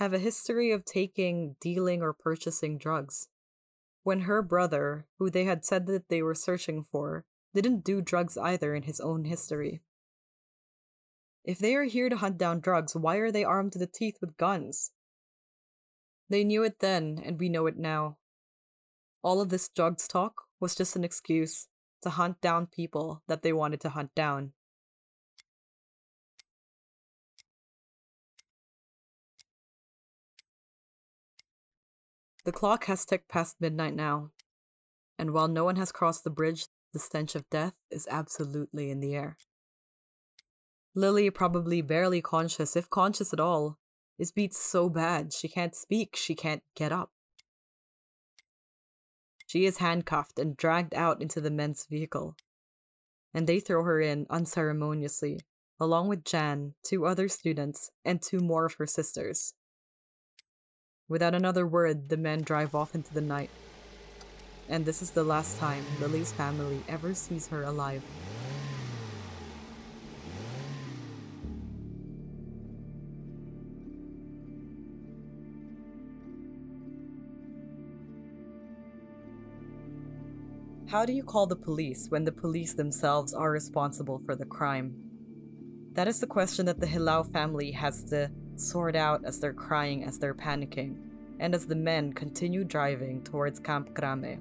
have 0.00 0.14
a 0.14 0.18
history 0.18 0.72
of 0.72 0.86
taking, 0.86 1.56
dealing, 1.60 2.00
or 2.00 2.14
purchasing 2.14 2.78
drugs? 2.78 3.28
When 4.04 4.20
her 4.20 4.40
brother, 4.40 5.06
who 5.18 5.28
they 5.28 5.44
had 5.44 5.66
said 5.66 5.86
that 5.88 6.08
they 6.08 6.22
were 6.22 6.34
searching 6.34 6.82
for, 6.82 7.26
didn't 7.62 7.84
do 7.84 8.00
drugs 8.00 8.36
either 8.36 8.74
in 8.74 8.84
his 8.84 9.00
own 9.00 9.24
history. 9.24 9.80
If 11.44 11.58
they 11.58 11.74
are 11.74 11.84
here 11.84 12.08
to 12.08 12.16
hunt 12.16 12.38
down 12.38 12.60
drugs, 12.60 12.96
why 12.96 13.16
are 13.16 13.30
they 13.30 13.44
armed 13.44 13.72
to 13.72 13.78
the 13.78 13.86
teeth 13.86 14.16
with 14.20 14.36
guns? 14.36 14.90
They 16.28 16.42
knew 16.42 16.64
it 16.64 16.80
then, 16.80 17.20
and 17.24 17.38
we 17.38 17.48
know 17.48 17.66
it 17.66 17.76
now. 17.76 18.18
All 19.22 19.40
of 19.40 19.48
this 19.48 19.68
drugs 19.68 20.08
talk 20.08 20.42
was 20.58 20.74
just 20.74 20.96
an 20.96 21.04
excuse 21.04 21.68
to 22.02 22.10
hunt 22.10 22.40
down 22.40 22.66
people 22.66 23.22
that 23.28 23.42
they 23.42 23.52
wanted 23.52 23.80
to 23.82 23.90
hunt 23.90 24.14
down. 24.14 24.52
The 32.44 32.52
clock 32.52 32.84
has 32.84 33.04
ticked 33.04 33.28
past 33.28 33.56
midnight 33.60 33.94
now, 33.94 34.30
and 35.18 35.32
while 35.32 35.48
no 35.48 35.64
one 35.64 35.76
has 35.76 35.90
crossed 35.90 36.22
the 36.22 36.30
bridge, 36.30 36.66
the 36.96 37.00
stench 37.00 37.34
of 37.34 37.50
death 37.50 37.74
is 37.90 38.08
absolutely 38.10 38.90
in 38.90 39.00
the 39.00 39.14
air. 39.14 39.36
Lily, 40.94 41.28
probably 41.28 41.82
barely 41.82 42.22
conscious, 42.22 42.74
if 42.74 42.88
conscious 42.88 43.34
at 43.34 43.38
all, 43.38 43.76
is 44.18 44.32
beat 44.32 44.54
so 44.54 44.88
bad 44.88 45.34
she 45.34 45.46
can't 45.46 45.74
speak, 45.74 46.16
she 46.16 46.34
can't 46.34 46.62
get 46.74 46.92
up. 46.92 47.10
She 49.46 49.66
is 49.66 49.76
handcuffed 49.76 50.38
and 50.38 50.56
dragged 50.56 50.94
out 50.94 51.20
into 51.20 51.38
the 51.38 51.50
men's 51.50 51.84
vehicle, 51.84 52.34
and 53.34 53.46
they 53.46 53.60
throw 53.60 53.84
her 53.84 54.00
in 54.00 54.26
unceremoniously, 54.30 55.40
along 55.78 56.08
with 56.08 56.24
Jan, 56.24 56.76
two 56.82 57.04
other 57.04 57.28
students, 57.28 57.90
and 58.06 58.22
two 58.22 58.40
more 58.40 58.64
of 58.64 58.76
her 58.78 58.86
sisters. 58.86 59.52
Without 61.10 61.34
another 61.34 61.66
word, 61.66 62.08
the 62.08 62.16
men 62.16 62.40
drive 62.40 62.74
off 62.74 62.94
into 62.94 63.12
the 63.12 63.20
night 63.20 63.50
and 64.68 64.84
this 64.84 65.02
is 65.02 65.10
the 65.10 65.24
last 65.24 65.58
time 65.58 65.84
Lily's 66.00 66.32
family 66.32 66.82
ever 66.88 67.14
sees 67.14 67.46
her 67.48 67.62
alive. 67.62 68.02
How 80.88 81.04
do 81.04 81.12
you 81.12 81.24
call 81.24 81.46
the 81.46 81.56
police 81.56 82.06
when 82.10 82.24
the 82.24 82.32
police 82.32 82.72
themselves 82.74 83.34
are 83.34 83.50
responsible 83.50 84.18
for 84.18 84.36
the 84.36 84.46
crime? 84.46 84.94
That 85.92 86.08
is 86.08 86.20
the 86.20 86.26
question 86.26 86.66
that 86.66 86.80
the 86.80 86.86
Hilao 86.86 87.30
family 87.32 87.72
has 87.72 88.04
to 88.04 88.30
sort 88.54 88.96
out 88.96 89.24
as 89.24 89.40
they're 89.40 89.52
crying, 89.52 90.04
as 90.04 90.18
they're 90.18 90.34
panicking, 90.34 90.96
and 91.40 91.54
as 91.54 91.66
the 91.66 91.74
men 91.74 92.12
continue 92.12 92.64
driving 92.64 93.22
towards 93.24 93.58
Camp 93.58 93.94
Crame 93.94 94.40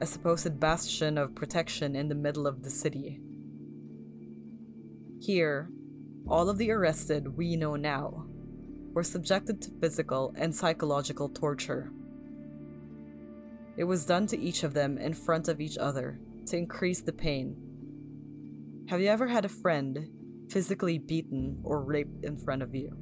a 0.00 0.06
supposed 0.06 0.58
bastion 0.58 1.18
of 1.18 1.34
protection 1.34 1.94
in 1.94 2.08
the 2.08 2.14
middle 2.14 2.46
of 2.46 2.62
the 2.62 2.70
city. 2.70 3.20
Here, 5.20 5.68
all 6.26 6.48
of 6.48 6.56
the 6.56 6.70
arrested 6.70 7.36
we 7.36 7.56
know 7.56 7.76
now 7.76 8.24
were 8.92 9.02
subjected 9.02 9.60
to 9.60 9.70
physical 9.80 10.34
and 10.36 10.54
psychological 10.54 11.28
torture. 11.28 11.90
It 13.76 13.84
was 13.84 14.06
done 14.06 14.26
to 14.28 14.38
each 14.38 14.62
of 14.62 14.74
them 14.74 14.96
in 14.96 15.12
front 15.12 15.48
of 15.48 15.60
each 15.60 15.76
other 15.76 16.18
to 16.46 16.56
increase 16.56 17.02
the 17.02 17.12
pain. 17.12 17.56
Have 18.88 19.00
you 19.00 19.08
ever 19.08 19.26
had 19.26 19.44
a 19.44 19.50
friend 19.50 20.08
physically 20.50 20.98
beaten 20.98 21.60
or 21.62 21.82
raped 21.82 22.24
in 22.24 22.38
front 22.38 22.62
of 22.62 22.74
you? 22.74 22.96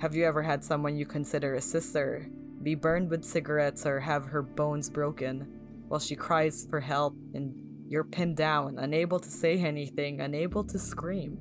Have 0.00 0.14
you 0.14 0.24
ever 0.24 0.42
had 0.42 0.64
someone 0.64 0.96
you 0.96 1.06
consider 1.06 1.54
a 1.54 1.60
sister 1.60 2.28
be 2.64 2.74
burned 2.74 3.10
with 3.10 3.24
cigarettes 3.24 3.86
or 3.86 4.00
have 4.00 4.26
her 4.26 4.42
bones 4.42 4.88
broken 4.88 5.46
while 5.88 6.00
she 6.00 6.16
cries 6.16 6.66
for 6.68 6.80
help 6.80 7.14
and 7.34 7.54
you're 7.86 8.04
pinned 8.04 8.36
down, 8.36 8.78
unable 8.78 9.20
to 9.20 9.30
say 9.30 9.58
anything, 9.58 10.20
unable 10.20 10.64
to 10.64 10.78
scream. 10.78 11.38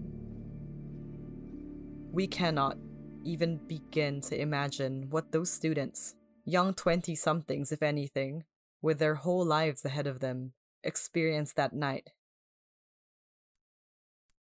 We 2.11 2.27
cannot 2.27 2.77
even 3.23 3.57
begin 3.65 4.21
to 4.21 4.39
imagine 4.39 5.07
what 5.09 5.31
those 5.31 5.49
students, 5.49 6.15
young 6.45 6.73
20 6.73 7.15
somethings 7.15 7.71
if 7.71 7.81
anything, 7.81 8.43
with 8.81 8.99
their 8.99 9.15
whole 9.15 9.45
lives 9.45 9.85
ahead 9.85 10.05
of 10.05 10.19
them, 10.19 10.51
experienced 10.83 11.55
that 11.55 11.73
night. 11.73 12.09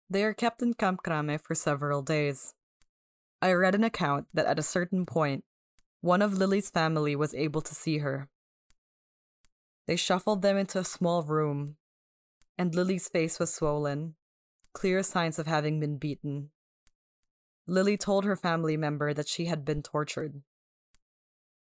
They 0.08 0.24
are 0.24 0.32
kept 0.32 0.62
in 0.62 0.74
Camp 0.74 1.02
Crame 1.02 1.38
for 1.38 1.54
several 1.54 2.02
days. 2.02 2.54
I 3.42 3.52
read 3.52 3.74
an 3.74 3.84
account 3.84 4.28
that 4.32 4.46
at 4.46 4.58
a 4.58 4.62
certain 4.62 5.04
point, 5.04 5.44
one 6.00 6.22
of 6.22 6.34
Lily's 6.34 6.70
family 6.70 7.16
was 7.16 7.34
able 7.34 7.60
to 7.60 7.74
see 7.74 7.98
her. 7.98 8.28
They 9.86 9.96
shuffled 9.96 10.42
them 10.42 10.56
into 10.56 10.78
a 10.78 10.84
small 10.84 11.22
room, 11.22 11.76
and 12.56 12.74
Lily's 12.74 13.08
face 13.08 13.38
was 13.38 13.52
swollen, 13.52 14.14
clear 14.72 15.02
signs 15.02 15.38
of 15.38 15.46
having 15.46 15.80
been 15.80 15.96
beaten. 15.96 16.50
Lily 17.66 17.96
told 17.96 18.24
her 18.24 18.36
family 18.36 18.76
member 18.76 19.12
that 19.12 19.28
she 19.28 19.46
had 19.46 19.64
been 19.64 19.82
tortured. 19.82 20.42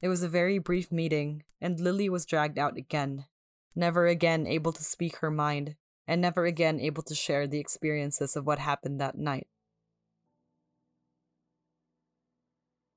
It 0.01 0.09
was 0.09 0.23
a 0.23 0.29
very 0.29 0.59
brief 0.59 0.91
meeting, 0.91 1.43
and 1.61 1.81
Lily 1.81 2.09
was 2.09 2.25
dragged 2.25 2.59
out 2.59 2.77
again, 2.77 3.27
never 3.75 4.07
again 4.07 4.47
able 4.47 4.73
to 4.73 4.85
speak 4.85 5.17
her 5.17 5.31
mind, 5.31 5.77
and 6.07 6.21
never 6.21 6.47
again 6.47 6.81
able 6.81 7.03
to 7.03 7.15
share 7.15 7.47
the 7.47 7.61
experiences 7.61 8.37
of 8.37 8.47
what 8.47 8.59
happened 8.59 9.01
that 9.01 9.19
night. 9.19 9.47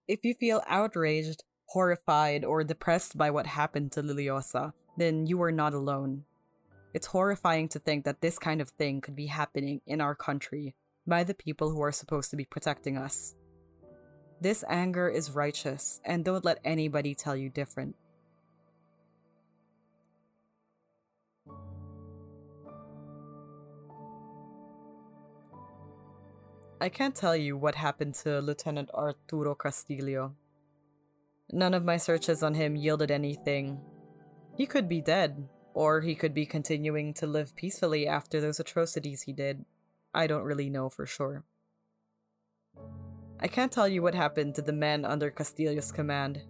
If 0.06 0.26
you 0.26 0.34
feel 0.34 0.62
outraged, 0.68 1.44
horrified, 1.68 2.44
or 2.44 2.64
depressed 2.66 3.18
by 3.18 3.32
what 3.32 3.48
happened 3.48 3.94
to 3.94 4.04
Liliosa, 4.04 4.74
then 4.98 5.26
you 5.28 5.42
are 5.42 5.52
not 5.52 5.74
alone. 5.74 6.26
It's 6.94 7.08
horrifying 7.08 7.70
to 7.70 7.80
think 7.80 8.04
that 8.04 8.20
this 8.20 8.38
kind 8.38 8.60
of 8.60 8.70
thing 8.70 9.00
could 9.00 9.16
be 9.16 9.28
happening 9.28 9.80
in 9.88 10.02
our 10.02 10.14
country 10.14 10.76
by 11.08 11.24
the 11.24 11.34
people 11.34 11.72
who 11.72 11.82
are 11.82 11.92
supposed 11.92 12.30
to 12.32 12.36
be 12.36 12.44
protecting 12.44 12.98
us. 12.98 13.34
This 14.42 14.66
anger 14.68 15.08
is 15.08 15.32
righteous, 15.32 16.02
and 16.04 16.26
don't 16.26 16.44
let 16.44 16.60
anybody 16.66 17.16
tell 17.16 17.36
you 17.36 17.50
different. 17.50 17.96
I 26.84 26.90
can't 26.90 27.16
tell 27.16 27.38
you 27.38 27.56
what 27.56 27.76
happened 27.76 28.14
to 28.16 28.42
Lieutenant 28.42 28.90
Arturo 28.94 29.56
Castillo. 29.56 30.36
None 31.50 31.74
of 31.74 31.86
my 31.86 31.96
searches 31.96 32.44
on 32.44 32.56
him 32.56 32.76
yielded 32.76 33.10
anything. 33.10 33.80
He 34.58 34.66
could 34.66 34.90
be 34.90 35.00
dead, 35.00 35.48
or 35.74 36.02
he 36.02 36.14
could 36.14 36.34
be 36.34 36.46
continuing 36.46 37.14
to 37.14 37.26
live 37.26 37.56
peacefully 37.56 38.06
after 38.06 38.42
those 38.42 38.60
atrocities 38.60 39.22
he 39.22 39.32
did. 39.32 39.64
I 40.14 40.28
don't 40.28 40.44
really 40.44 40.70
know 40.70 40.90
for 40.90 41.06
sure. 41.06 41.46
I 43.40 43.48
can't 43.48 43.72
tell 43.72 43.88
you 43.88 44.02
what 44.02 44.14
happened 44.14 44.54
to 44.56 44.62
the 44.62 44.74
men 44.74 45.06
under 45.06 45.32
Castillo's 45.32 45.90
command. 45.90 46.42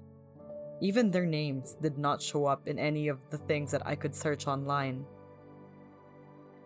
Even 0.81 1.11
their 1.11 1.27
names 1.27 1.77
did 1.79 1.99
not 1.99 2.23
show 2.23 2.47
up 2.47 2.67
in 2.67 2.79
any 2.79 3.07
of 3.07 3.19
the 3.29 3.37
things 3.37 3.69
that 3.69 3.85
I 3.85 3.93
could 3.93 4.15
search 4.15 4.47
online. 4.47 5.05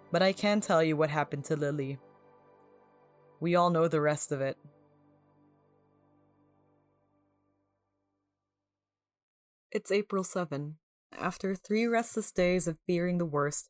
But 0.10 0.24
I 0.24 0.32
can 0.32 0.62
tell 0.62 0.82
you 0.82 0.96
what 0.96 1.10
happened 1.10 1.44
to 1.46 1.58
Lily. 1.58 2.00
We 3.39 3.56
all 3.56 3.70
know 3.70 3.88
the 3.88 4.01
rest 4.01 4.32
of 4.32 4.41
it. 4.41 4.58
It's 9.72 9.91
April 9.91 10.24
7. 10.24 10.77
After 11.20 11.53
three 11.53 11.86
restless 11.86 12.32
days 12.32 12.67
of 12.67 12.77
fearing 12.88 13.20
the 13.20 13.25
worst, 13.25 13.70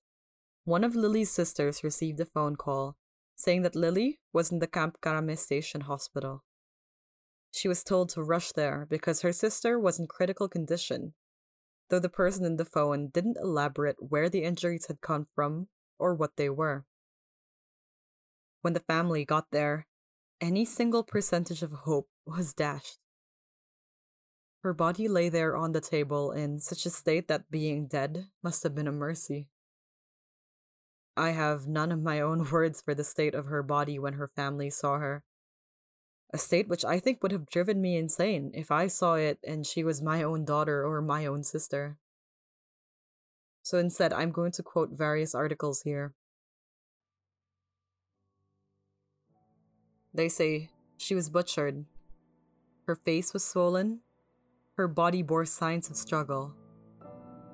one 0.64 0.86
of 0.86 0.96
Lily's 0.96 1.32
sisters 1.32 1.84
received 1.84 2.20
a 2.22 2.26
phone 2.26 2.56
call 2.56 2.96
saying 3.36 3.62
that 3.64 3.76
Lily 3.76 4.20
was 4.32 4.52
in 4.52 4.60
the 4.60 4.68
Camp 4.68 4.98
Crame 5.02 5.36
Station 5.36 5.82
Hospital. 5.82 6.44
She 7.52 7.68
was 7.68 7.84
told 7.84 8.10
to 8.10 8.24
rush 8.24 8.52
there 8.54 8.88
because 8.90 9.22
her 9.22 9.34
sister 9.34 9.78
was 9.80 10.00
in 10.00 10.08
critical 10.08 10.48
condition, 10.48 11.14
though 11.90 12.00
the 12.00 12.10
person 12.10 12.46
in 12.46 12.56
the 12.56 12.66
phone 12.66 13.10
didn't 13.14 13.38
elaborate 13.42 13.98
where 14.00 14.30
the 14.30 14.44
injuries 14.44 14.88
had 14.88 15.02
come 15.02 15.28
from 15.36 15.68
or 16.00 16.16
what 16.16 16.38
they 16.38 16.50
were. 16.50 16.86
When 18.62 18.74
the 18.74 18.80
family 18.82 19.26
got 19.26 19.48
there, 19.52 19.88
any 20.42 20.66
single 20.66 21.04
percentage 21.04 21.64
of 21.64 21.72
hope 21.72 22.10
was 22.26 22.54
dashed. 22.54 23.00
Her 24.64 24.74
body 24.74 25.08
lay 25.08 25.30
there 25.30 25.56
on 25.56 25.72
the 25.72 25.82
table 25.82 26.32
in 26.32 26.60
such 26.60 26.86
a 26.86 26.90
state 26.90 27.28
that 27.28 27.50
being 27.50 27.88
dead 27.88 28.28
must 28.44 28.64
have 28.64 28.76
been 28.76 28.88
a 28.88 28.92
mercy. 28.92 29.48
I 31.16 31.32
have 31.32 31.68
none 31.68 31.92
of 31.92 32.02
my 32.02 32.20
own 32.20 32.50
words 32.52 32.82
for 32.82 32.94
the 32.94 33.04
state 33.04 33.34
of 33.34 33.46
her 33.46 33.64
body 33.64 33.98
when 33.98 34.14
her 34.14 34.28
family 34.28 34.70
saw 34.70 34.98
her. 34.98 35.24
A 36.34 36.38
state 36.38 36.68
which 36.68 36.84
I 36.84 37.00
think 37.00 37.24
would 37.24 37.32
have 37.32 37.50
driven 37.50 37.82
me 37.82 37.98
insane 37.98 38.52
if 38.54 38.70
I 38.70 38.88
saw 38.88 39.16
it 39.16 39.40
and 39.48 39.66
she 39.66 39.84
was 39.84 40.02
my 40.02 40.22
own 40.24 40.44
daughter 40.44 40.86
or 40.86 41.02
my 41.02 41.26
own 41.26 41.44
sister. 41.44 41.98
So 43.64 43.78
instead, 43.78 44.14
I'm 44.14 44.32
going 44.32 44.52
to 44.54 44.64
quote 44.64 44.92
various 44.92 45.34
articles 45.34 45.82
here. 45.82 46.14
They 50.18 50.30
say 50.30 50.72
she 50.98 51.14
was 51.14 51.30
butchered. 51.30 51.86
Her 52.88 52.96
face 52.96 53.34
was 53.34 53.46
swollen. 53.46 54.00
Her 54.76 54.88
body 54.88 55.22
bore 55.22 55.46
signs 55.46 55.92
of 55.92 55.96
struggle. 55.96 56.56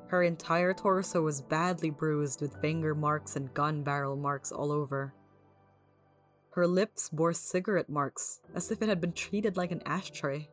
Her 0.07 0.23
entire 0.23 0.73
torso 0.73 1.21
was 1.21 1.41
badly 1.41 1.89
bruised 1.89 2.39
with 2.39 2.61
finger 2.61 2.95
marks 2.95 3.35
and 3.35 3.53
gun 3.53 3.83
barrel 3.83 4.15
marks 4.15 4.49
all 4.49 4.71
over. 4.71 5.13
Her 6.51 6.65
lips 6.65 7.09
bore 7.09 7.33
cigarette 7.33 7.89
marks, 7.89 8.39
as 8.55 8.71
if 8.71 8.81
it 8.81 8.87
had 8.87 9.01
been 9.01 9.11
treated 9.11 9.57
like 9.57 9.71
an 9.71 9.83
ashtray. 9.85 10.47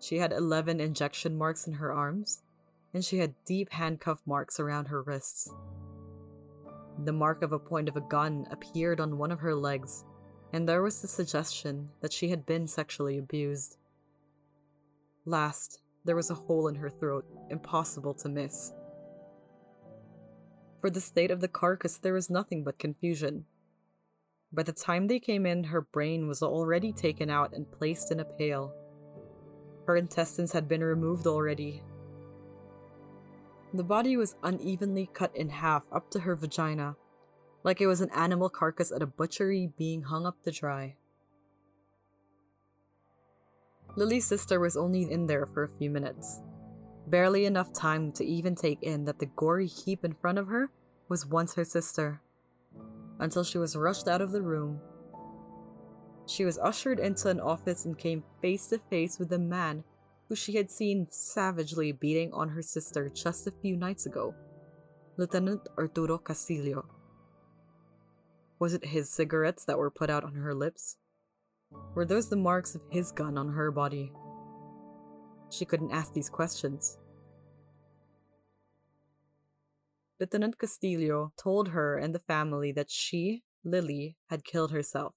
She 0.00 0.16
had 0.16 0.32
11 0.32 0.80
injection 0.80 1.36
marks 1.36 1.66
in 1.66 1.74
her 1.74 1.92
arms, 1.92 2.42
and 2.94 3.04
she 3.04 3.18
had 3.18 3.34
deep 3.44 3.70
handcuff 3.72 4.22
marks 4.24 4.58
around 4.58 4.86
her 4.86 5.02
wrists. 5.02 5.52
The 7.04 7.12
mark 7.12 7.42
of 7.42 7.52
a 7.52 7.58
point 7.58 7.90
of 7.90 7.96
a 7.96 8.00
gun 8.00 8.46
appeared 8.50 8.98
on 8.98 9.18
one 9.18 9.30
of 9.30 9.40
her 9.40 9.54
legs, 9.54 10.04
and 10.52 10.68
there 10.68 10.82
was 10.82 11.00
the 11.00 11.08
suggestion 11.08 11.90
that 12.00 12.12
she 12.12 12.28
had 12.28 12.46
been 12.46 12.66
sexually 12.66 13.18
abused. 13.18 13.76
Last, 15.24 15.80
there 16.04 16.16
was 16.16 16.30
a 16.30 16.34
hole 16.34 16.66
in 16.66 16.76
her 16.76 16.90
throat, 16.90 17.24
impossible 17.50 18.14
to 18.14 18.28
miss. 18.28 18.72
For 20.80 20.90
the 20.90 21.00
state 21.00 21.30
of 21.30 21.40
the 21.40 21.48
carcass, 21.48 21.98
there 21.98 22.14
was 22.14 22.30
nothing 22.30 22.64
but 22.64 22.78
confusion. 22.78 23.44
By 24.52 24.62
the 24.62 24.72
time 24.72 25.06
they 25.06 25.20
came 25.20 25.46
in, 25.46 25.64
her 25.64 25.82
brain 25.82 26.26
was 26.26 26.42
already 26.42 26.92
taken 26.92 27.30
out 27.30 27.52
and 27.52 27.70
placed 27.70 28.10
in 28.10 28.18
a 28.18 28.24
pail. 28.24 28.74
Her 29.86 29.96
intestines 29.96 30.52
had 30.52 30.66
been 30.66 30.82
removed 30.82 31.26
already. 31.26 31.82
The 33.72 33.84
body 33.84 34.16
was 34.16 34.34
unevenly 34.42 35.08
cut 35.12 35.36
in 35.36 35.48
half 35.48 35.84
up 35.92 36.10
to 36.10 36.20
her 36.20 36.34
vagina, 36.34 36.96
like 37.62 37.80
it 37.80 37.86
was 37.86 38.00
an 38.00 38.10
animal 38.14 38.48
carcass 38.48 38.90
at 38.90 39.02
a 39.02 39.06
butchery 39.06 39.72
being 39.76 40.02
hung 40.02 40.26
up 40.26 40.42
to 40.42 40.50
dry. 40.50 40.96
Lily's 43.96 44.26
sister 44.26 44.60
was 44.60 44.76
only 44.76 45.10
in 45.10 45.26
there 45.26 45.46
for 45.46 45.64
a 45.64 45.68
few 45.68 45.90
minutes. 45.90 46.40
Barely 47.06 47.44
enough 47.44 47.72
time 47.72 48.12
to 48.12 48.24
even 48.24 48.54
take 48.54 48.82
in 48.82 49.04
that 49.04 49.18
the 49.18 49.26
gory 49.26 49.66
heap 49.66 50.04
in 50.04 50.14
front 50.14 50.38
of 50.38 50.46
her 50.46 50.70
was 51.08 51.26
once 51.26 51.54
her 51.54 51.64
sister. 51.64 52.22
Until 53.18 53.42
she 53.42 53.58
was 53.58 53.76
rushed 53.76 54.06
out 54.06 54.22
of 54.22 54.30
the 54.30 54.42
room. 54.42 54.80
She 56.26 56.44
was 56.44 56.58
ushered 56.58 57.00
into 57.00 57.28
an 57.28 57.40
office 57.40 57.84
and 57.84 57.98
came 57.98 58.22
face 58.40 58.68
to 58.68 58.78
face 58.78 59.18
with 59.18 59.28
the 59.28 59.38
man 59.38 59.82
who 60.28 60.36
she 60.36 60.54
had 60.54 60.70
seen 60.70 61.08
savagely 61.10 61.90
beating 61.90 62.32
on 62.32 62.50
her 62.50 62.62
sister 62.62 63.08
just 63.08 63.48
a 63.48 63.50
few 63.60 63.76
nights 63.76 64.06
ago 64.06 64.34
Lieutenant 65.16 65.68
Arturo 65.76 66.16
Castillo. 66.16 66.99
Was 68.60 68.74
it 68.74 68.84
his 68.84 69.08
cigarettes 69.08 69.64
that 69.64 69.78
were 69.78 69.90
put 69.90 70.10
out 70.10 70.22
on 70.22 70.34
her 70.34 70.54
lips? 70.54 70.98
Were 71.94 72.04
those 72.04 72.28
the 72.28 72.36
marks 72.36 72.74
of 72.74 72.82
his 72.90 73.10
gun 73.10 73.38
on 73.38 73.54
her 73.54 73.70
body? 73.70 74.12
She 75.48 75.64
couldn't 75.64 75.92
ask 75.92 76.12
these 76.12 76.28
questions. 76.28 76.98
Lieutenant 80.20 80.58
Castillo 80.58 81.32
told 81.42 81.68
her 81.68 81.96
and 81.96 82.14
the 82.14 82.18
family 82.18 82.70
that 82.72 82.90
she, 82.90 83.44
Lily, 83.64 84.18
had 84.28 84.44
killed 84.44 84.72
herself. 84.72 85.14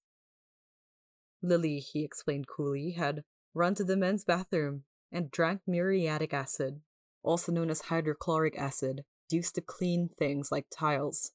Lily, 1.42 1.80
he 1.80 2.06
explained 2.06 2.48
coolly, 2.48 2.92
had 2.92 3.26
run 3.54 3.76
to 3.76 3.84
the 3.84 3.98
men's 3.98 4.24
bathroom 4.24 4.84
and 5.12 5.30
drank 5.30 5.60
muriatic 5.68 6.34
acid, 6.34 6.80
also 7.22 7.52
known 7.52 7.70
as 7.70 7.82
hydrochloric 7.82 8.58
acid, 8.58 9.04
used 9.30 9.56
to 9.56 9.62
clean 9.62 10.10
things 10.18 10.50
like 10.50 10.68
tiles. 10.72 11.34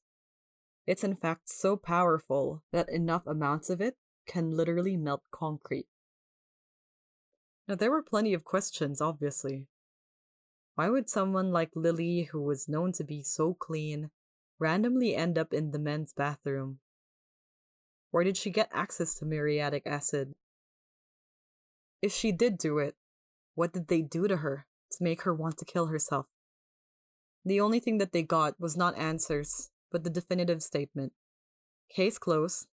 It's 0.89 1.03
in 1.03 1.15
fact 1.15 1.49
so 1.49 1.77
powerful 1.77 2.63
that 2.71 2.89
enough 2.89 3.27
amounts 3.27 3.69
of 3.69 3.79
it 3.79 3.95
can 4.25 4.57
literally 4.57 4.97
melt 4.97 5.21
concrete. 5.29 5.85
Now, 7.67 7.75
there 7.75 7.91
were 7.91 8.01
plenty 8.01 8.33
of 8.33 8.43
questions, 8.43 8.99
obviously. 8.99 9.67
Why 10.73 10.89
would 10.89 11.07
someone 11.07 11.51
like 11.51 11.69
Lily, 11.75 12.29
who 12.31 12.41
was 12.41 12.67
known 12.67 12.91
to 12.93 13.03
be 13.03 13.21
so 13.21 13.53
clean, 13.53 14.09
randomly 14.57 15.15
end 15.15 15.37
up 15.37 15.53
in 15.53 15.69
the 15.69 15.77
men's 15.77 16.11
bathroom? 16.11 16.79
Where 18.09 18.23
did 18.23 18.35
she 18.35 18.49
get 18.49 18.71
access 18.73 19.13
to 19.19 19.25
muriatic 19.25 19.83
acid? 19.85 20.33
If 22.01 22.11
she 22.11 22.31
did 22.31 22.57
do 22.57 22.79
it, 22.79 22.95
what 23.53 23.73
did 23.73 23.89
they 23.89 24.01
do 24.01 24.27
to 24.27 24.37
her 24.37 24.65
to 24.93 25.03
make 25.03 25.21
her 25.21 25.35
want 25.35 25.59
to 25.59 25.65
kill 25.65 25.85
herself? 25.85 26.25
The 27.45 27.61
only 27.61 27.79
thing 27.79 27.99
that 27.99 28.11
they 28.11 28.23
got 28.23 28.59
was 28.59 28.75
not 28.75 28.97
answers, 28.97 29.69
but 29.91 30.03
the 30.03 30.09
definitive 30.09 30.61
statement. 30.61 31.13
Case 31.89 32.17
closed, 32.17 32.67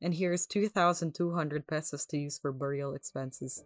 and 0.00 0.14
here's 0.14 0.46
2,200 0.46 1.66
pesos 1.66 2.04
to 2.06 2.18
use 2.18 2.38
for 2.38 2.52
burial 2.52 2.94
expenses. 2.94 3.64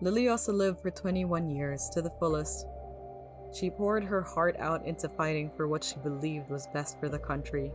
Lily 0.00 0.28
also 0.28 0.52
lived 0.52 0.80
for 0.80 0.90
21 0.90 1.48
years 1.48 1.88
to 1.92 2.02
the 2.02 2.12
fullest. 2.18 2.66
She 3.54 3.70
poured 3.70 4.04
her 4.04 4.20
heart 4.20 4.56
out 4.58 4.84
into 4.84 5.08
fighting 5.08 5.50
for 5.56 5.68
what 5.68 5.84
she 5.84 5.96
believed 5.96 6.50
was 6.50 6.66
best 6.74 6.98
for 6.98 7.08
the 7.08 7.18
country. 7.18 7.70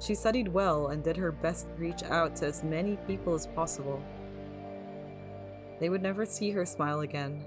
She 0.00 0.14
studied 0.14 0.48
well 0.48 0.88
and 0.88 1.04
did 1.04 1.16
her 1.18 1.30
best 1.30 1.68
to 1.68 1.74
reach 1.74 2.02
out 2.02 2.34
to 2.36 2.46
as 2.46 2.64
many 2.64 2.96
people 3.06 3.34
as 3.34 3.46
possible. 3.46 4.02
They 5.78 5.90
would 5.90 6.02
never 6.02 6.24
see 6.24 6.50
her 6.50 6.64
smile 6.64 7.00
again, 7.00 7.44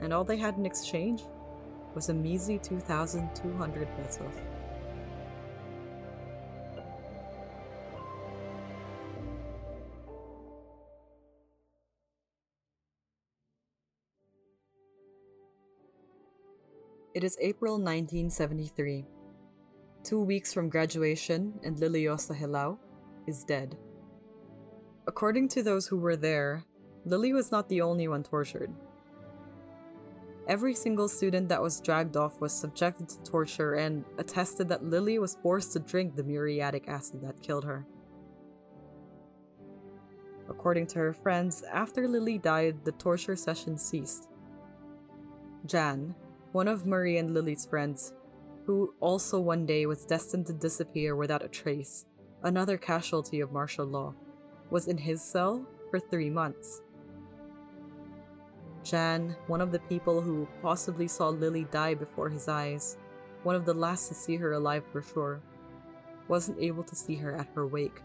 and 0.00 0.12
all 0.12 0.24
they 0.24 0.38
had 0.38 0.56
in 0.56 0.64
exchange 0.64 1.22
was 1.94 2.08
a 2.08 2.14
measly 2.14 2.58
2,200 2.58 3.88
pesos. 3.96 4.34
It 17.12 17.24
is 17.24 17.36
April 17.40 17.74
1973. 17.74 19.04
Two 20.04 20.22
weeks 20.22 20.54
from 20.54 20.68
graduation, 20.68 21.58
and 21.64 21.76
Liliosa 21.76 22.34
Hilao 22.34 22.78
is 23.26 23.42
dead. 23.42 23.76
According 25.08 25.48
to 25.48 25.62
those 25.62 25.88
who 25.88 25.98
were 25.98 26.16
there, 26.16 26.64
Lily 27.04 27.32
was 27.32 27.50
not 27.50 27.68
the 27.68 27.80
only 27.80 28.06
one 28.06 28.22
tortured. 28.22 28.72
Every 30.48 30.74
single 30.74 31.08
student 31.08 31.48
that 31.48 31.62
was 31.62 31.80
dragged 31.80 32.16
off 32.16 32.40
was 32.40 32.52
subjected 32.52 33.08
to 33.08 33.22
torture 33.22 33.74
and 33.74 34.04
attested 34.18 34.68
that 34.68 34.84
Lily 34.84 35.18
was 35.18 35.36
forced 35.42 35.72
to 35.72 35.78
drink 35.78 36.16
the 36.16 36.24
muriatic 36.24 36.88
acid 36.88 37.22
that 37.22 37.42
killed 37.42 37.64
her. 37.64 37.86
According 40.48 40.88
to 40.88 40.98
her 40.98 41.12
friends, 41.12 41.62
after 41.72 42.08
Lily 42.08 42.38
died, 42.38 42.84
the 42.84 42.92
torture 42.92 43.36
session 43.36 43.78
ceased. 43.78 44.28
Jan, 45.66 46.14
one 46.52 46.66
of 46.66 46.86
Marie 46.86 47.18
and 47.18 47.32
Lily's 47.32 47.64
friends, 47.64 48.12
who 48.66 48.94
also 48.98 49.38
one 49.38 49.66
day 49.66 49.86
was 49.86 50.04
destined 50.04 50.46
to 50.46 50.52
disappear 50.52 51.14
without 51.14 51.44
a 51.44 51.48
trace, 51.48 52.06
another 52.42 52.76
casualty 52.76 53.40
of 53.40 53.52
martial 53.52 53.86
law, 53.86 54.14
was 54.70 54.88
in 54.88 54.98
his 54.98 55.22
cell 55.22 55.66
for 55.90 56.00
three 56.00 56.30
months. 56.30 56.82
Jan, 58.84 59.36
one 59.46 59.60
of 59.60 59.72
the 59.72 59.78
people 59.80 60.20
who 60.20 60.48
possibly 60.62 61.06
saw 61.06 61.28
Lily 61.28 61.64
die 61.70 61.94
before 61.94 62.28
his 62.28 62.48
eyes, 62.48 62.96
one 63.42 63.54
of 63.54 63.64
the 63.64 63.74
last 63.74 64.08
to 64.08 64.14
see 64.14 64.36
her 64.36 64.52
alive 64.52 64.84
for 64.90 65.02
sure, 65.02 65.40
wasn't 66.28 66.60
able 66.60 66.82
to 66.84 66.94
see 66.94 67.16
her 67.16 67.34
at 67.34 67.48
her 67.54 67.66
wake. 67.66 68.02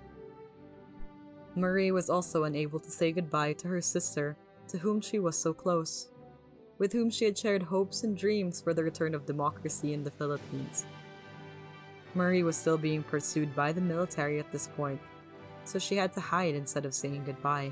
Marie 1.56 1.92
was 1.92 2.10
also 2.10 2.44
unable 2.44 2.80
to 2.80 2.92
say 2.92 3.12
goodbye 3.12 3.54
to 3.54 3.68
her 3.68 3.82
sister, 3.82 4.36
to 4.68 4.78
whom 4.78 5.00
she 5.00 5.20
was 5.20 5.38
so 5.38 5.54
close, 5.54 6.10
with 6.78 6.92
whom 6.92 7.10
she 7.10 7.24
had 7.24 7.38
shared 7.38 7.64
hopes 7.64 8.04
and 8.04 8.18
dreams 8.18 8.60
for 8.62 8.74
the 8.74 8.84
return 8.84 9.16
of 9.16 9.26
democracy 9.26 9.94
in 9.94 10.04
the 10.04 10.12
Philippines. 10.12 10.86
Marie 12.14 12.44
was 12.44 12.58
still 12.58 12.78
being 12.78 13.04
pursued 13.04 13.56
by 13.56 13.72
the 13.72 13.82
military 13.82 14.40
at 14.40 14.52
this 14.52 14.68
point, 14.76 15.00
so 15.64 15.80
she 15.80 15.96
had 15.96 16.14
to 16.14 16.20
hide 16.20 16.56
instead 16.56 16.86
of 16.86 16.94
saying 16.94 17.24
goodbye. 17.26 17.72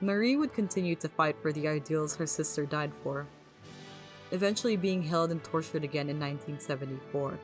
Marie 0.00 0.36
would 0.36 0.54
continue 0.54 0.94
to 0.94 1.08
fight 1.08 1.36
for 1.42 1.52
the 1.52 1.66
ideals 1.66 2.14
her 2.14 2.26
sister 2.26 2.64
died 2.64 2.92
for, 3.02 3.26
eventually 4.30 4.76
being 4.76 5.02
held 5.02 5.32
and 5.32 5.42
tortured 5.42 5.82
again 5.82 6.08
in 6.08 6.20
1974. 6.20 7.36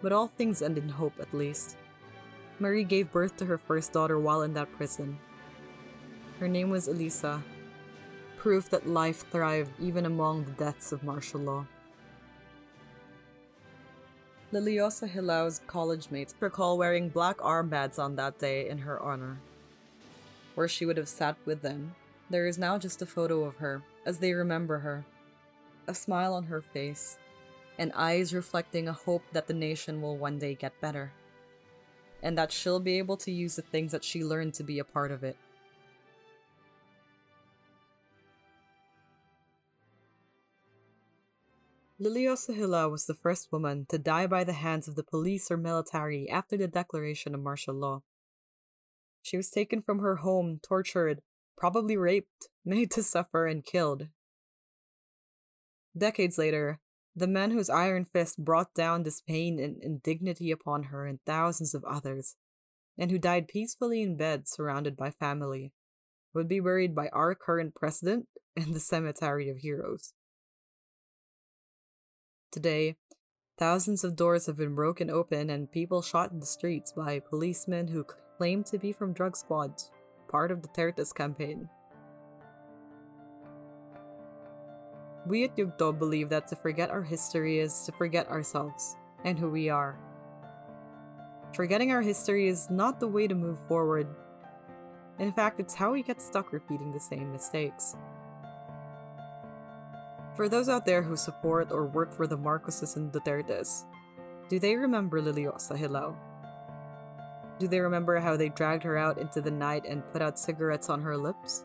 But 0.00 0.12
all 0.12 0.28
things 0.28 0.62
end 0.62 0.78
in 0.78 0.88
hope, 0.88 1.12
at 1.20 1.34
least. 1.34 1.76
Marie 2.58 2.84
gave 2.84 3.12
birth 3.12 3.36
to 3.36 3.44
her 3.44 3.58
first 3.58 3.92
daughter 3.92 4.18
while 4.18 4.40
in 4.40 4.54
that 4.54 4.72
prison. 4.72 5.18
Her 6.40 6.48
name 6.48 6.70
was 6.70 6.88
Elisa, 6.88 7.42
proof 8.38 8.70
that 8.70 8.88
life 8.88 9.28
thrived 9.30 9.72
even 9.78 10.06
among 10.06 10.44
the 10.44 10.52
deaths 10.52 10.92
of 10.92 11.04
martial 11.04 11.40
law. 11.40 11.66
Liliosa 14.50 15.08
Hilao's 15.08 15.60
college 15.66 16.10
mates 16.10 16.34
recall 16.40 16.78
wearing 16.78 17.10
black 17.10 17.36
armbands 17.38 17.98
on 17.98 18.16
that 18.16 18.38
day 18.38 18.70
in 18.70 18.78
her 18.78 18.98
honor 19.02 19.40
where 20.56 20.66
she 20.66 20.84
would 20.84 20.96
have 20.96 21.08
sat 21.08 21.36
with 21.44 21.62
them, 21.62 21.94
there 22.28 22.46
is 22.48 22.58
now 22.58 22.76
just 22.76 23.02
a 23.02 23.06
photo 23.06 23.44
of 23.44 23.56
her 23.56 23.82
as 24.04 24.18
they 24.18 24.32
remember 24.32 24.78
her. 24.78 25.04
A 25.86 25.94
smile 25.94 26.34
on 26.34 26.44
her 26.44 26.60
face, 26.60 27.18
and 27.78 27.92
eyes 27.94 28.34
reflecting 28.34 28.88
a 28.88 28.92
hope 28.92 29.22
that 29.32 29.46
the 29.46 29.54
nation 29.54 30.02
will 30.02 30.16
one 30.16 30.38
day 30.38 30.54
get 30.54 30.80
better. 30.80 31.12
And 32.22 32.36
that 32.38 32.50
she'll 32.50 32.80
be 32.80 32.98
able 32.98 33.18
to 33.18 33.30
use 33.30 33.54
the 33.54 33.62
things 33.62 33.92
that 33.92 34.02
she 34.02 34.24
learned 34.24 34.54
to 34.54 34.64
be 34.64 34.80
a 34.80 34.84
part 34.84 35.12
of 35.12 35.22
it. 35.22 35.36
Liliosa 42.00 42.54
Hilao 42.54 42.90
was 42.90 43.06
the 43.06 43.14
first 43.14 43.52
woman 43.52 43.86
to 43.88 43.98
die 43.98 44.26
by 44.26 44.44
the 44.44 44.52
hands 44.52 44.88
of 44.88 44.96
the 44.96 45.04
police 45.04 45.50
or 45.50 45.56
military 45.56 46.28
after 46.28 46.56
the 46.56 46.68
declaration 46.68 47.34
of 47.34 47.42
martial 47.42 47.74
law. 47.74 48.02
She 49.26 49.36
was 49.36 49.50
taken 49.50 49.82
from 49.82 49.98
her 49.98 50.16
home, 50.16 50.60
tortured, 50.62 51.20
probably 51.58 51.96
raped, 51.96 52.46
made 52.64 52.92
to 52.92 53.02
suffer, 53.02 53.48
and 53.48 53.64
killed. 53.64 54.06
Decades 55.98 56.38
later, 56.38 56.78
the 57.16 57.26
man 57.26 57.50
whose 57.50 57.68
iron 57.68 58.04
fist 58.04 58.44
brought 58.44 58.72
down 58.72 59.02
this 59.02 59.20
pain 59.20 59.58
and 59.58 59.82
indignity 59.82 60.52
upon 60.52 60.84
her 60.84 61.06
and 61.06 61.18
thousands 61.26 61.74
of 61.74 61.82
others, 61.84 62.36
and 62.96 63.10
who 63.10 63.18
died 63.18 63.48
peacefully 63.48 64.00
in 64.00 64.16
bed 64.16 64.46
surrounded 64.46 64.96
by 64.96 65.10
family, 65.10 65.72
would 66.32 66.46
be 66.46 66.60
buried 66.60 66.94
by 66.94 67.08
our 67.08 67.34
current 67.34 67.74
president 67.74 68.28
in 68.56 68.74
the 68.74 68.78
Cemetery 68.78 69.48
of 69.48 69.56
Heroes. 69.56 70.12
Today, 72.52 72.96
thousands 73.58 74.04
of 74.04 74.16
doors 74.16 74.46
have 74.46 74.56
been 74.56 74.74
broken 74.74 75.10
open 75.10 75.50
and 75.50 75.70
people 75.70 76.02
shot 76.02 76.30
in 76.30 76.40
the 76.40 76.46
streets 76.46 76.92
by 76.92 77.18
policemen 77.18 77.88
who 77.88 78.04
claim 78.36 78.62
to 78.64 78.78
be 78.78 78.92
from 78.92 79.12
drug 79.12 79.36
squads, 79.36 79.90
part 80.28 80.50
of 80.50 80.62
the 80.62 80.68
Duterte's 80.68 81.12
campaign. 81.12 81.68
We 85.26 85.44
at 85.44 85.56
Yugto 85.56 85.98
believe 85.98 86.28
that 86.28 86.46
to 86.48 86.56
forget 86.56 86.90
our 86.90 87.02
history 87.02 87.58
is 87.58 87.82
to 87.86 87.92
forget 87.92 88.28
ourselves 88.28 88.96
and 89.24 89.38
who 89.38 89.50
we 89.50 89.70
are. 89.70 89.98
Forgetting 91.54 91.90
our 91.90 92.02
history 92.02 92.48
is 92.48 92.68
not 92.70 93.00
the 93.00 93.08
way 93.08 93.26
to 93.26 93.34
move 93.34 93.58
forward. 93.66 94.06
In 95.18 95.32
fact, 95.32 95.58
it's 95.58 95.74
how 95.74 95.92
we 95.92 96.02
get 96.02 96.20
stuck 96.20 96.52
repeating 96.52 96.92
the 96.92 97.00
same 97.00 97.32
mistakes. 97.32 97.96
For 100.36 100.50
those 100.50 100.68
out 100.68 100.84
there 100.84 101.02
who 101.02 101.16
support 101.16 101.72
or 101.72 101.86
work 101.86 102.12
for 102.12 102.26
the 102.26 102.36
Marcoses 102.36 102.96
and 102.96 103.10
Dutertes, 103.10 103.84
do 104.50 104.58
they 104.58 104.76
remember 104.76 105.22
Liliosa 105.22 105.78
Hilao? 105.78 106.14
Do 107.58 107.66
they 107.66 107.80
remember 107.80 108.20
how 108.20 108.36
they 108.36 108.50
dragged 108.50 108.82
her 108.82 108.98
out 108.98 109.16
into 109.16 109.40
the 109.40 109.50
night 109.50 109.86
and 109.88 110.06
put 110.12 110.20
out 110.20 110.38
cigarettes 110.38 110.90
on 110.90 111.00
her 111.00 111.16
lips? 111.16 111.64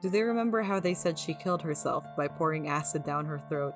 Do 0.00 0.10
they 0.10 0.22
remember 0.22 0.62
how 0.62 0.80
they 0.80 0.94
said 0.94 1.16
she 1.16 1.32
killed 1.32 1.62
herself 1.62 2.04
by 2.16 2.26
pouring 2.26 2.66
acid 2.66 3.04
down 3.04 3.24
her 3.26 3.38
throat? 3.38 3.74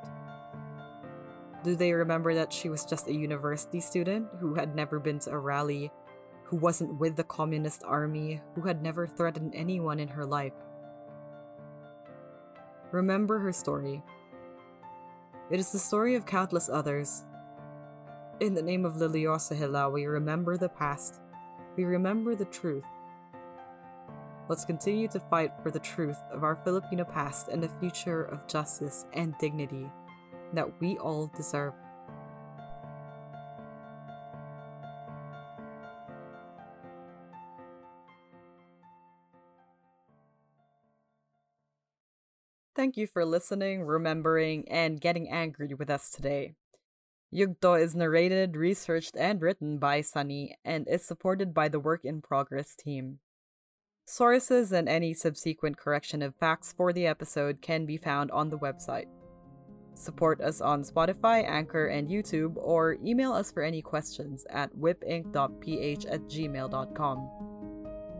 Do 1.62 1.76
they 1.76 1.92
remember 1.92 2.34
that 2.34 2.52
she 2.52 2.68
was 2.68 2.84
just 2.84 3.06
a 3.06 3.14
university 3.14 3.80
student 3.80 4.26
who 4.40 4.54
had 4.54 4.74
never 4.74 4.98
been 4.98 5.20
to 5.20 5.30
a 5.30 5.38
rally, 5.38 5.92
who 6.42 6.56
wasn't 6.56 6.98
with 6.98 7.14
the 7.14 7.22
communist 7.22 7.84
army, 7.84 8.40
who 8.56 8.62
had 8.62 8.82
never 8.82 9.06
threatened 9.06 9.54
anyone 9.54 10.00
in 10.00 10.08
her 10.08 10.26
life? 10.26 10.52
Remember 12.92 13.38
her 13.38 13.52
story. 13.52 14.02
It 15.50 15.60
is 15.60 15.72
the 15.72 15.78
story 15.78 16.14
of 16.14 16.26
countless 16.26 16.68
others 16.68 17.24
in 18.38 18.52
the 18.52 18.62
name 18.62 18.84
of 18.84 18.96
Liliosa 18.96 19.56
Hilao, 19.56 19.90
we 19.90 20.04
remember 20.04 20.58
the 20.58 20.68
past. 20.68 21.20
We 21.74 21.84
remember 21.84 22.34
the 22.34 22.44
truth. 22.44 22.84
Let's 24.48 24.66
continue 24.66 25.08
to 25.08 25.20
fight 25.20 25.52
for 25.62 25.70
the 25.70 25.80
truth 25.80 26.18
of 26.30 26.44
our 26.44 26.56
Filipino 26.56 27.04
past 27.04 27.48
and 27.48 27.62
the 27.62 27.70
future 27.80 28.24
of 28.24 28.46
justice 28.46 29.06
and 29.14 29.34
dignity 29.38 29.90
that 30.52 30.68
we 30.80 30.98
all 30.98 31.30
deserve. 31.34 31.72
Thank 42.86 42.98
you 42.98 43.08
for 43.08 43.24
listening, 43.24 43.82
remembering, 43.82 44.68
and 44.68 45.00
getting 45.00 45.28
angry 45.28 45.74
with 45.74 45.90
us 45.90 46.08
today. 46.08 46.54
Yugto 47.34 47.74
is 47.82 47.96
narrated, 47.96 48.54
researched, 48.54 49.16
and 49.16 49.42
written 49.42 49.78
by 49.78 50.02
Sunny 50.02 50.56
and 50.64 50.86
is 50.86 51.04
supported 51.04 51.52
by 51.52 51.66
the 51.66 51.80
Work 51.80 52.04
in 52.04 52.22
Progress 52.22 52.76
team. 52.76 53.18
Sources 54.04 54.70
and 54.70 54.88
any 54.88 55.14
subsequent 55.14 55.76
correction 55.76 56.22
of 56.22 56.36
facts 56.36 56.72
for 56.76 56.92
the 56.92 57.08
episode 57.08 57.60
can 57.60 57.86
be 57.86 57.96
found 57.96 58.30
on 58.30 58.50
the 58.50 58.58
website. 58.58 59.08
Support 59.94 60.40
us 60.40 60.60
on 60.60 60.84
Spotify, 60.84 61.44
Anchor, 61.44 61.88
and 61.88 62.06
YouTube, 62.06 62.54
or 62.54 62.98
email 63.04 63.32
us 63.32 63.50
for 63.50 63.64
any 63.64 63.82
questions 63.82 64.46
at 64.48 64.72
whipinc.ph 64.76 66.06
at 66.06 66.20
gmail.com. 66.28 67.30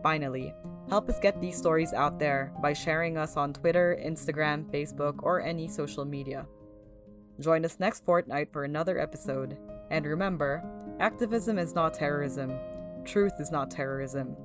Finally, 0.03 0.53
help 0.89 1.09
us 1.09 1.19
get 1.19 1.39
these 1.41 1.57
stories 1.57 1.93
out 1.93 2.19
there 2.19 2.53
by 2.61 2.73
sharing 2.73 3.17
us 3.17 3.37
on 3.37 3.53
Twitter, 3.53 3.99
Instagram, 4.03 4.65
Facebook, 4.71 5.15
or 5.23 5.41
any 5.41 5.67
social 5.67 6.05
media. 6.05 6.45
Join 7.39 7.65
us 7.65 7.79
next 7.79 8.05
fortnight 8.05 8.51
for 8.51 8.63
another 8.63 8.99
episode. 8.99 9.57
And 9.91 10.05
remember, 10.05 10.63
activism 10.99 11.59
is 11.59 11.75
not 11.75 11.93
terrorism. 11.93 12.53
Truth 13.05 13.33
is 13.39 13.51
not 13.51 13.69
terrorism. 13.69 14.35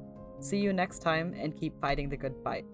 See 0.41 0.59
you 0.59 0.73
next 0.73 1.01
time 1.01 1.35
and 1.39 1.57
keep 1.57 1.81
fighting 1.81 2.09
the 2.09 2.17
good 2.17 2.35
fight. 2.45 2.67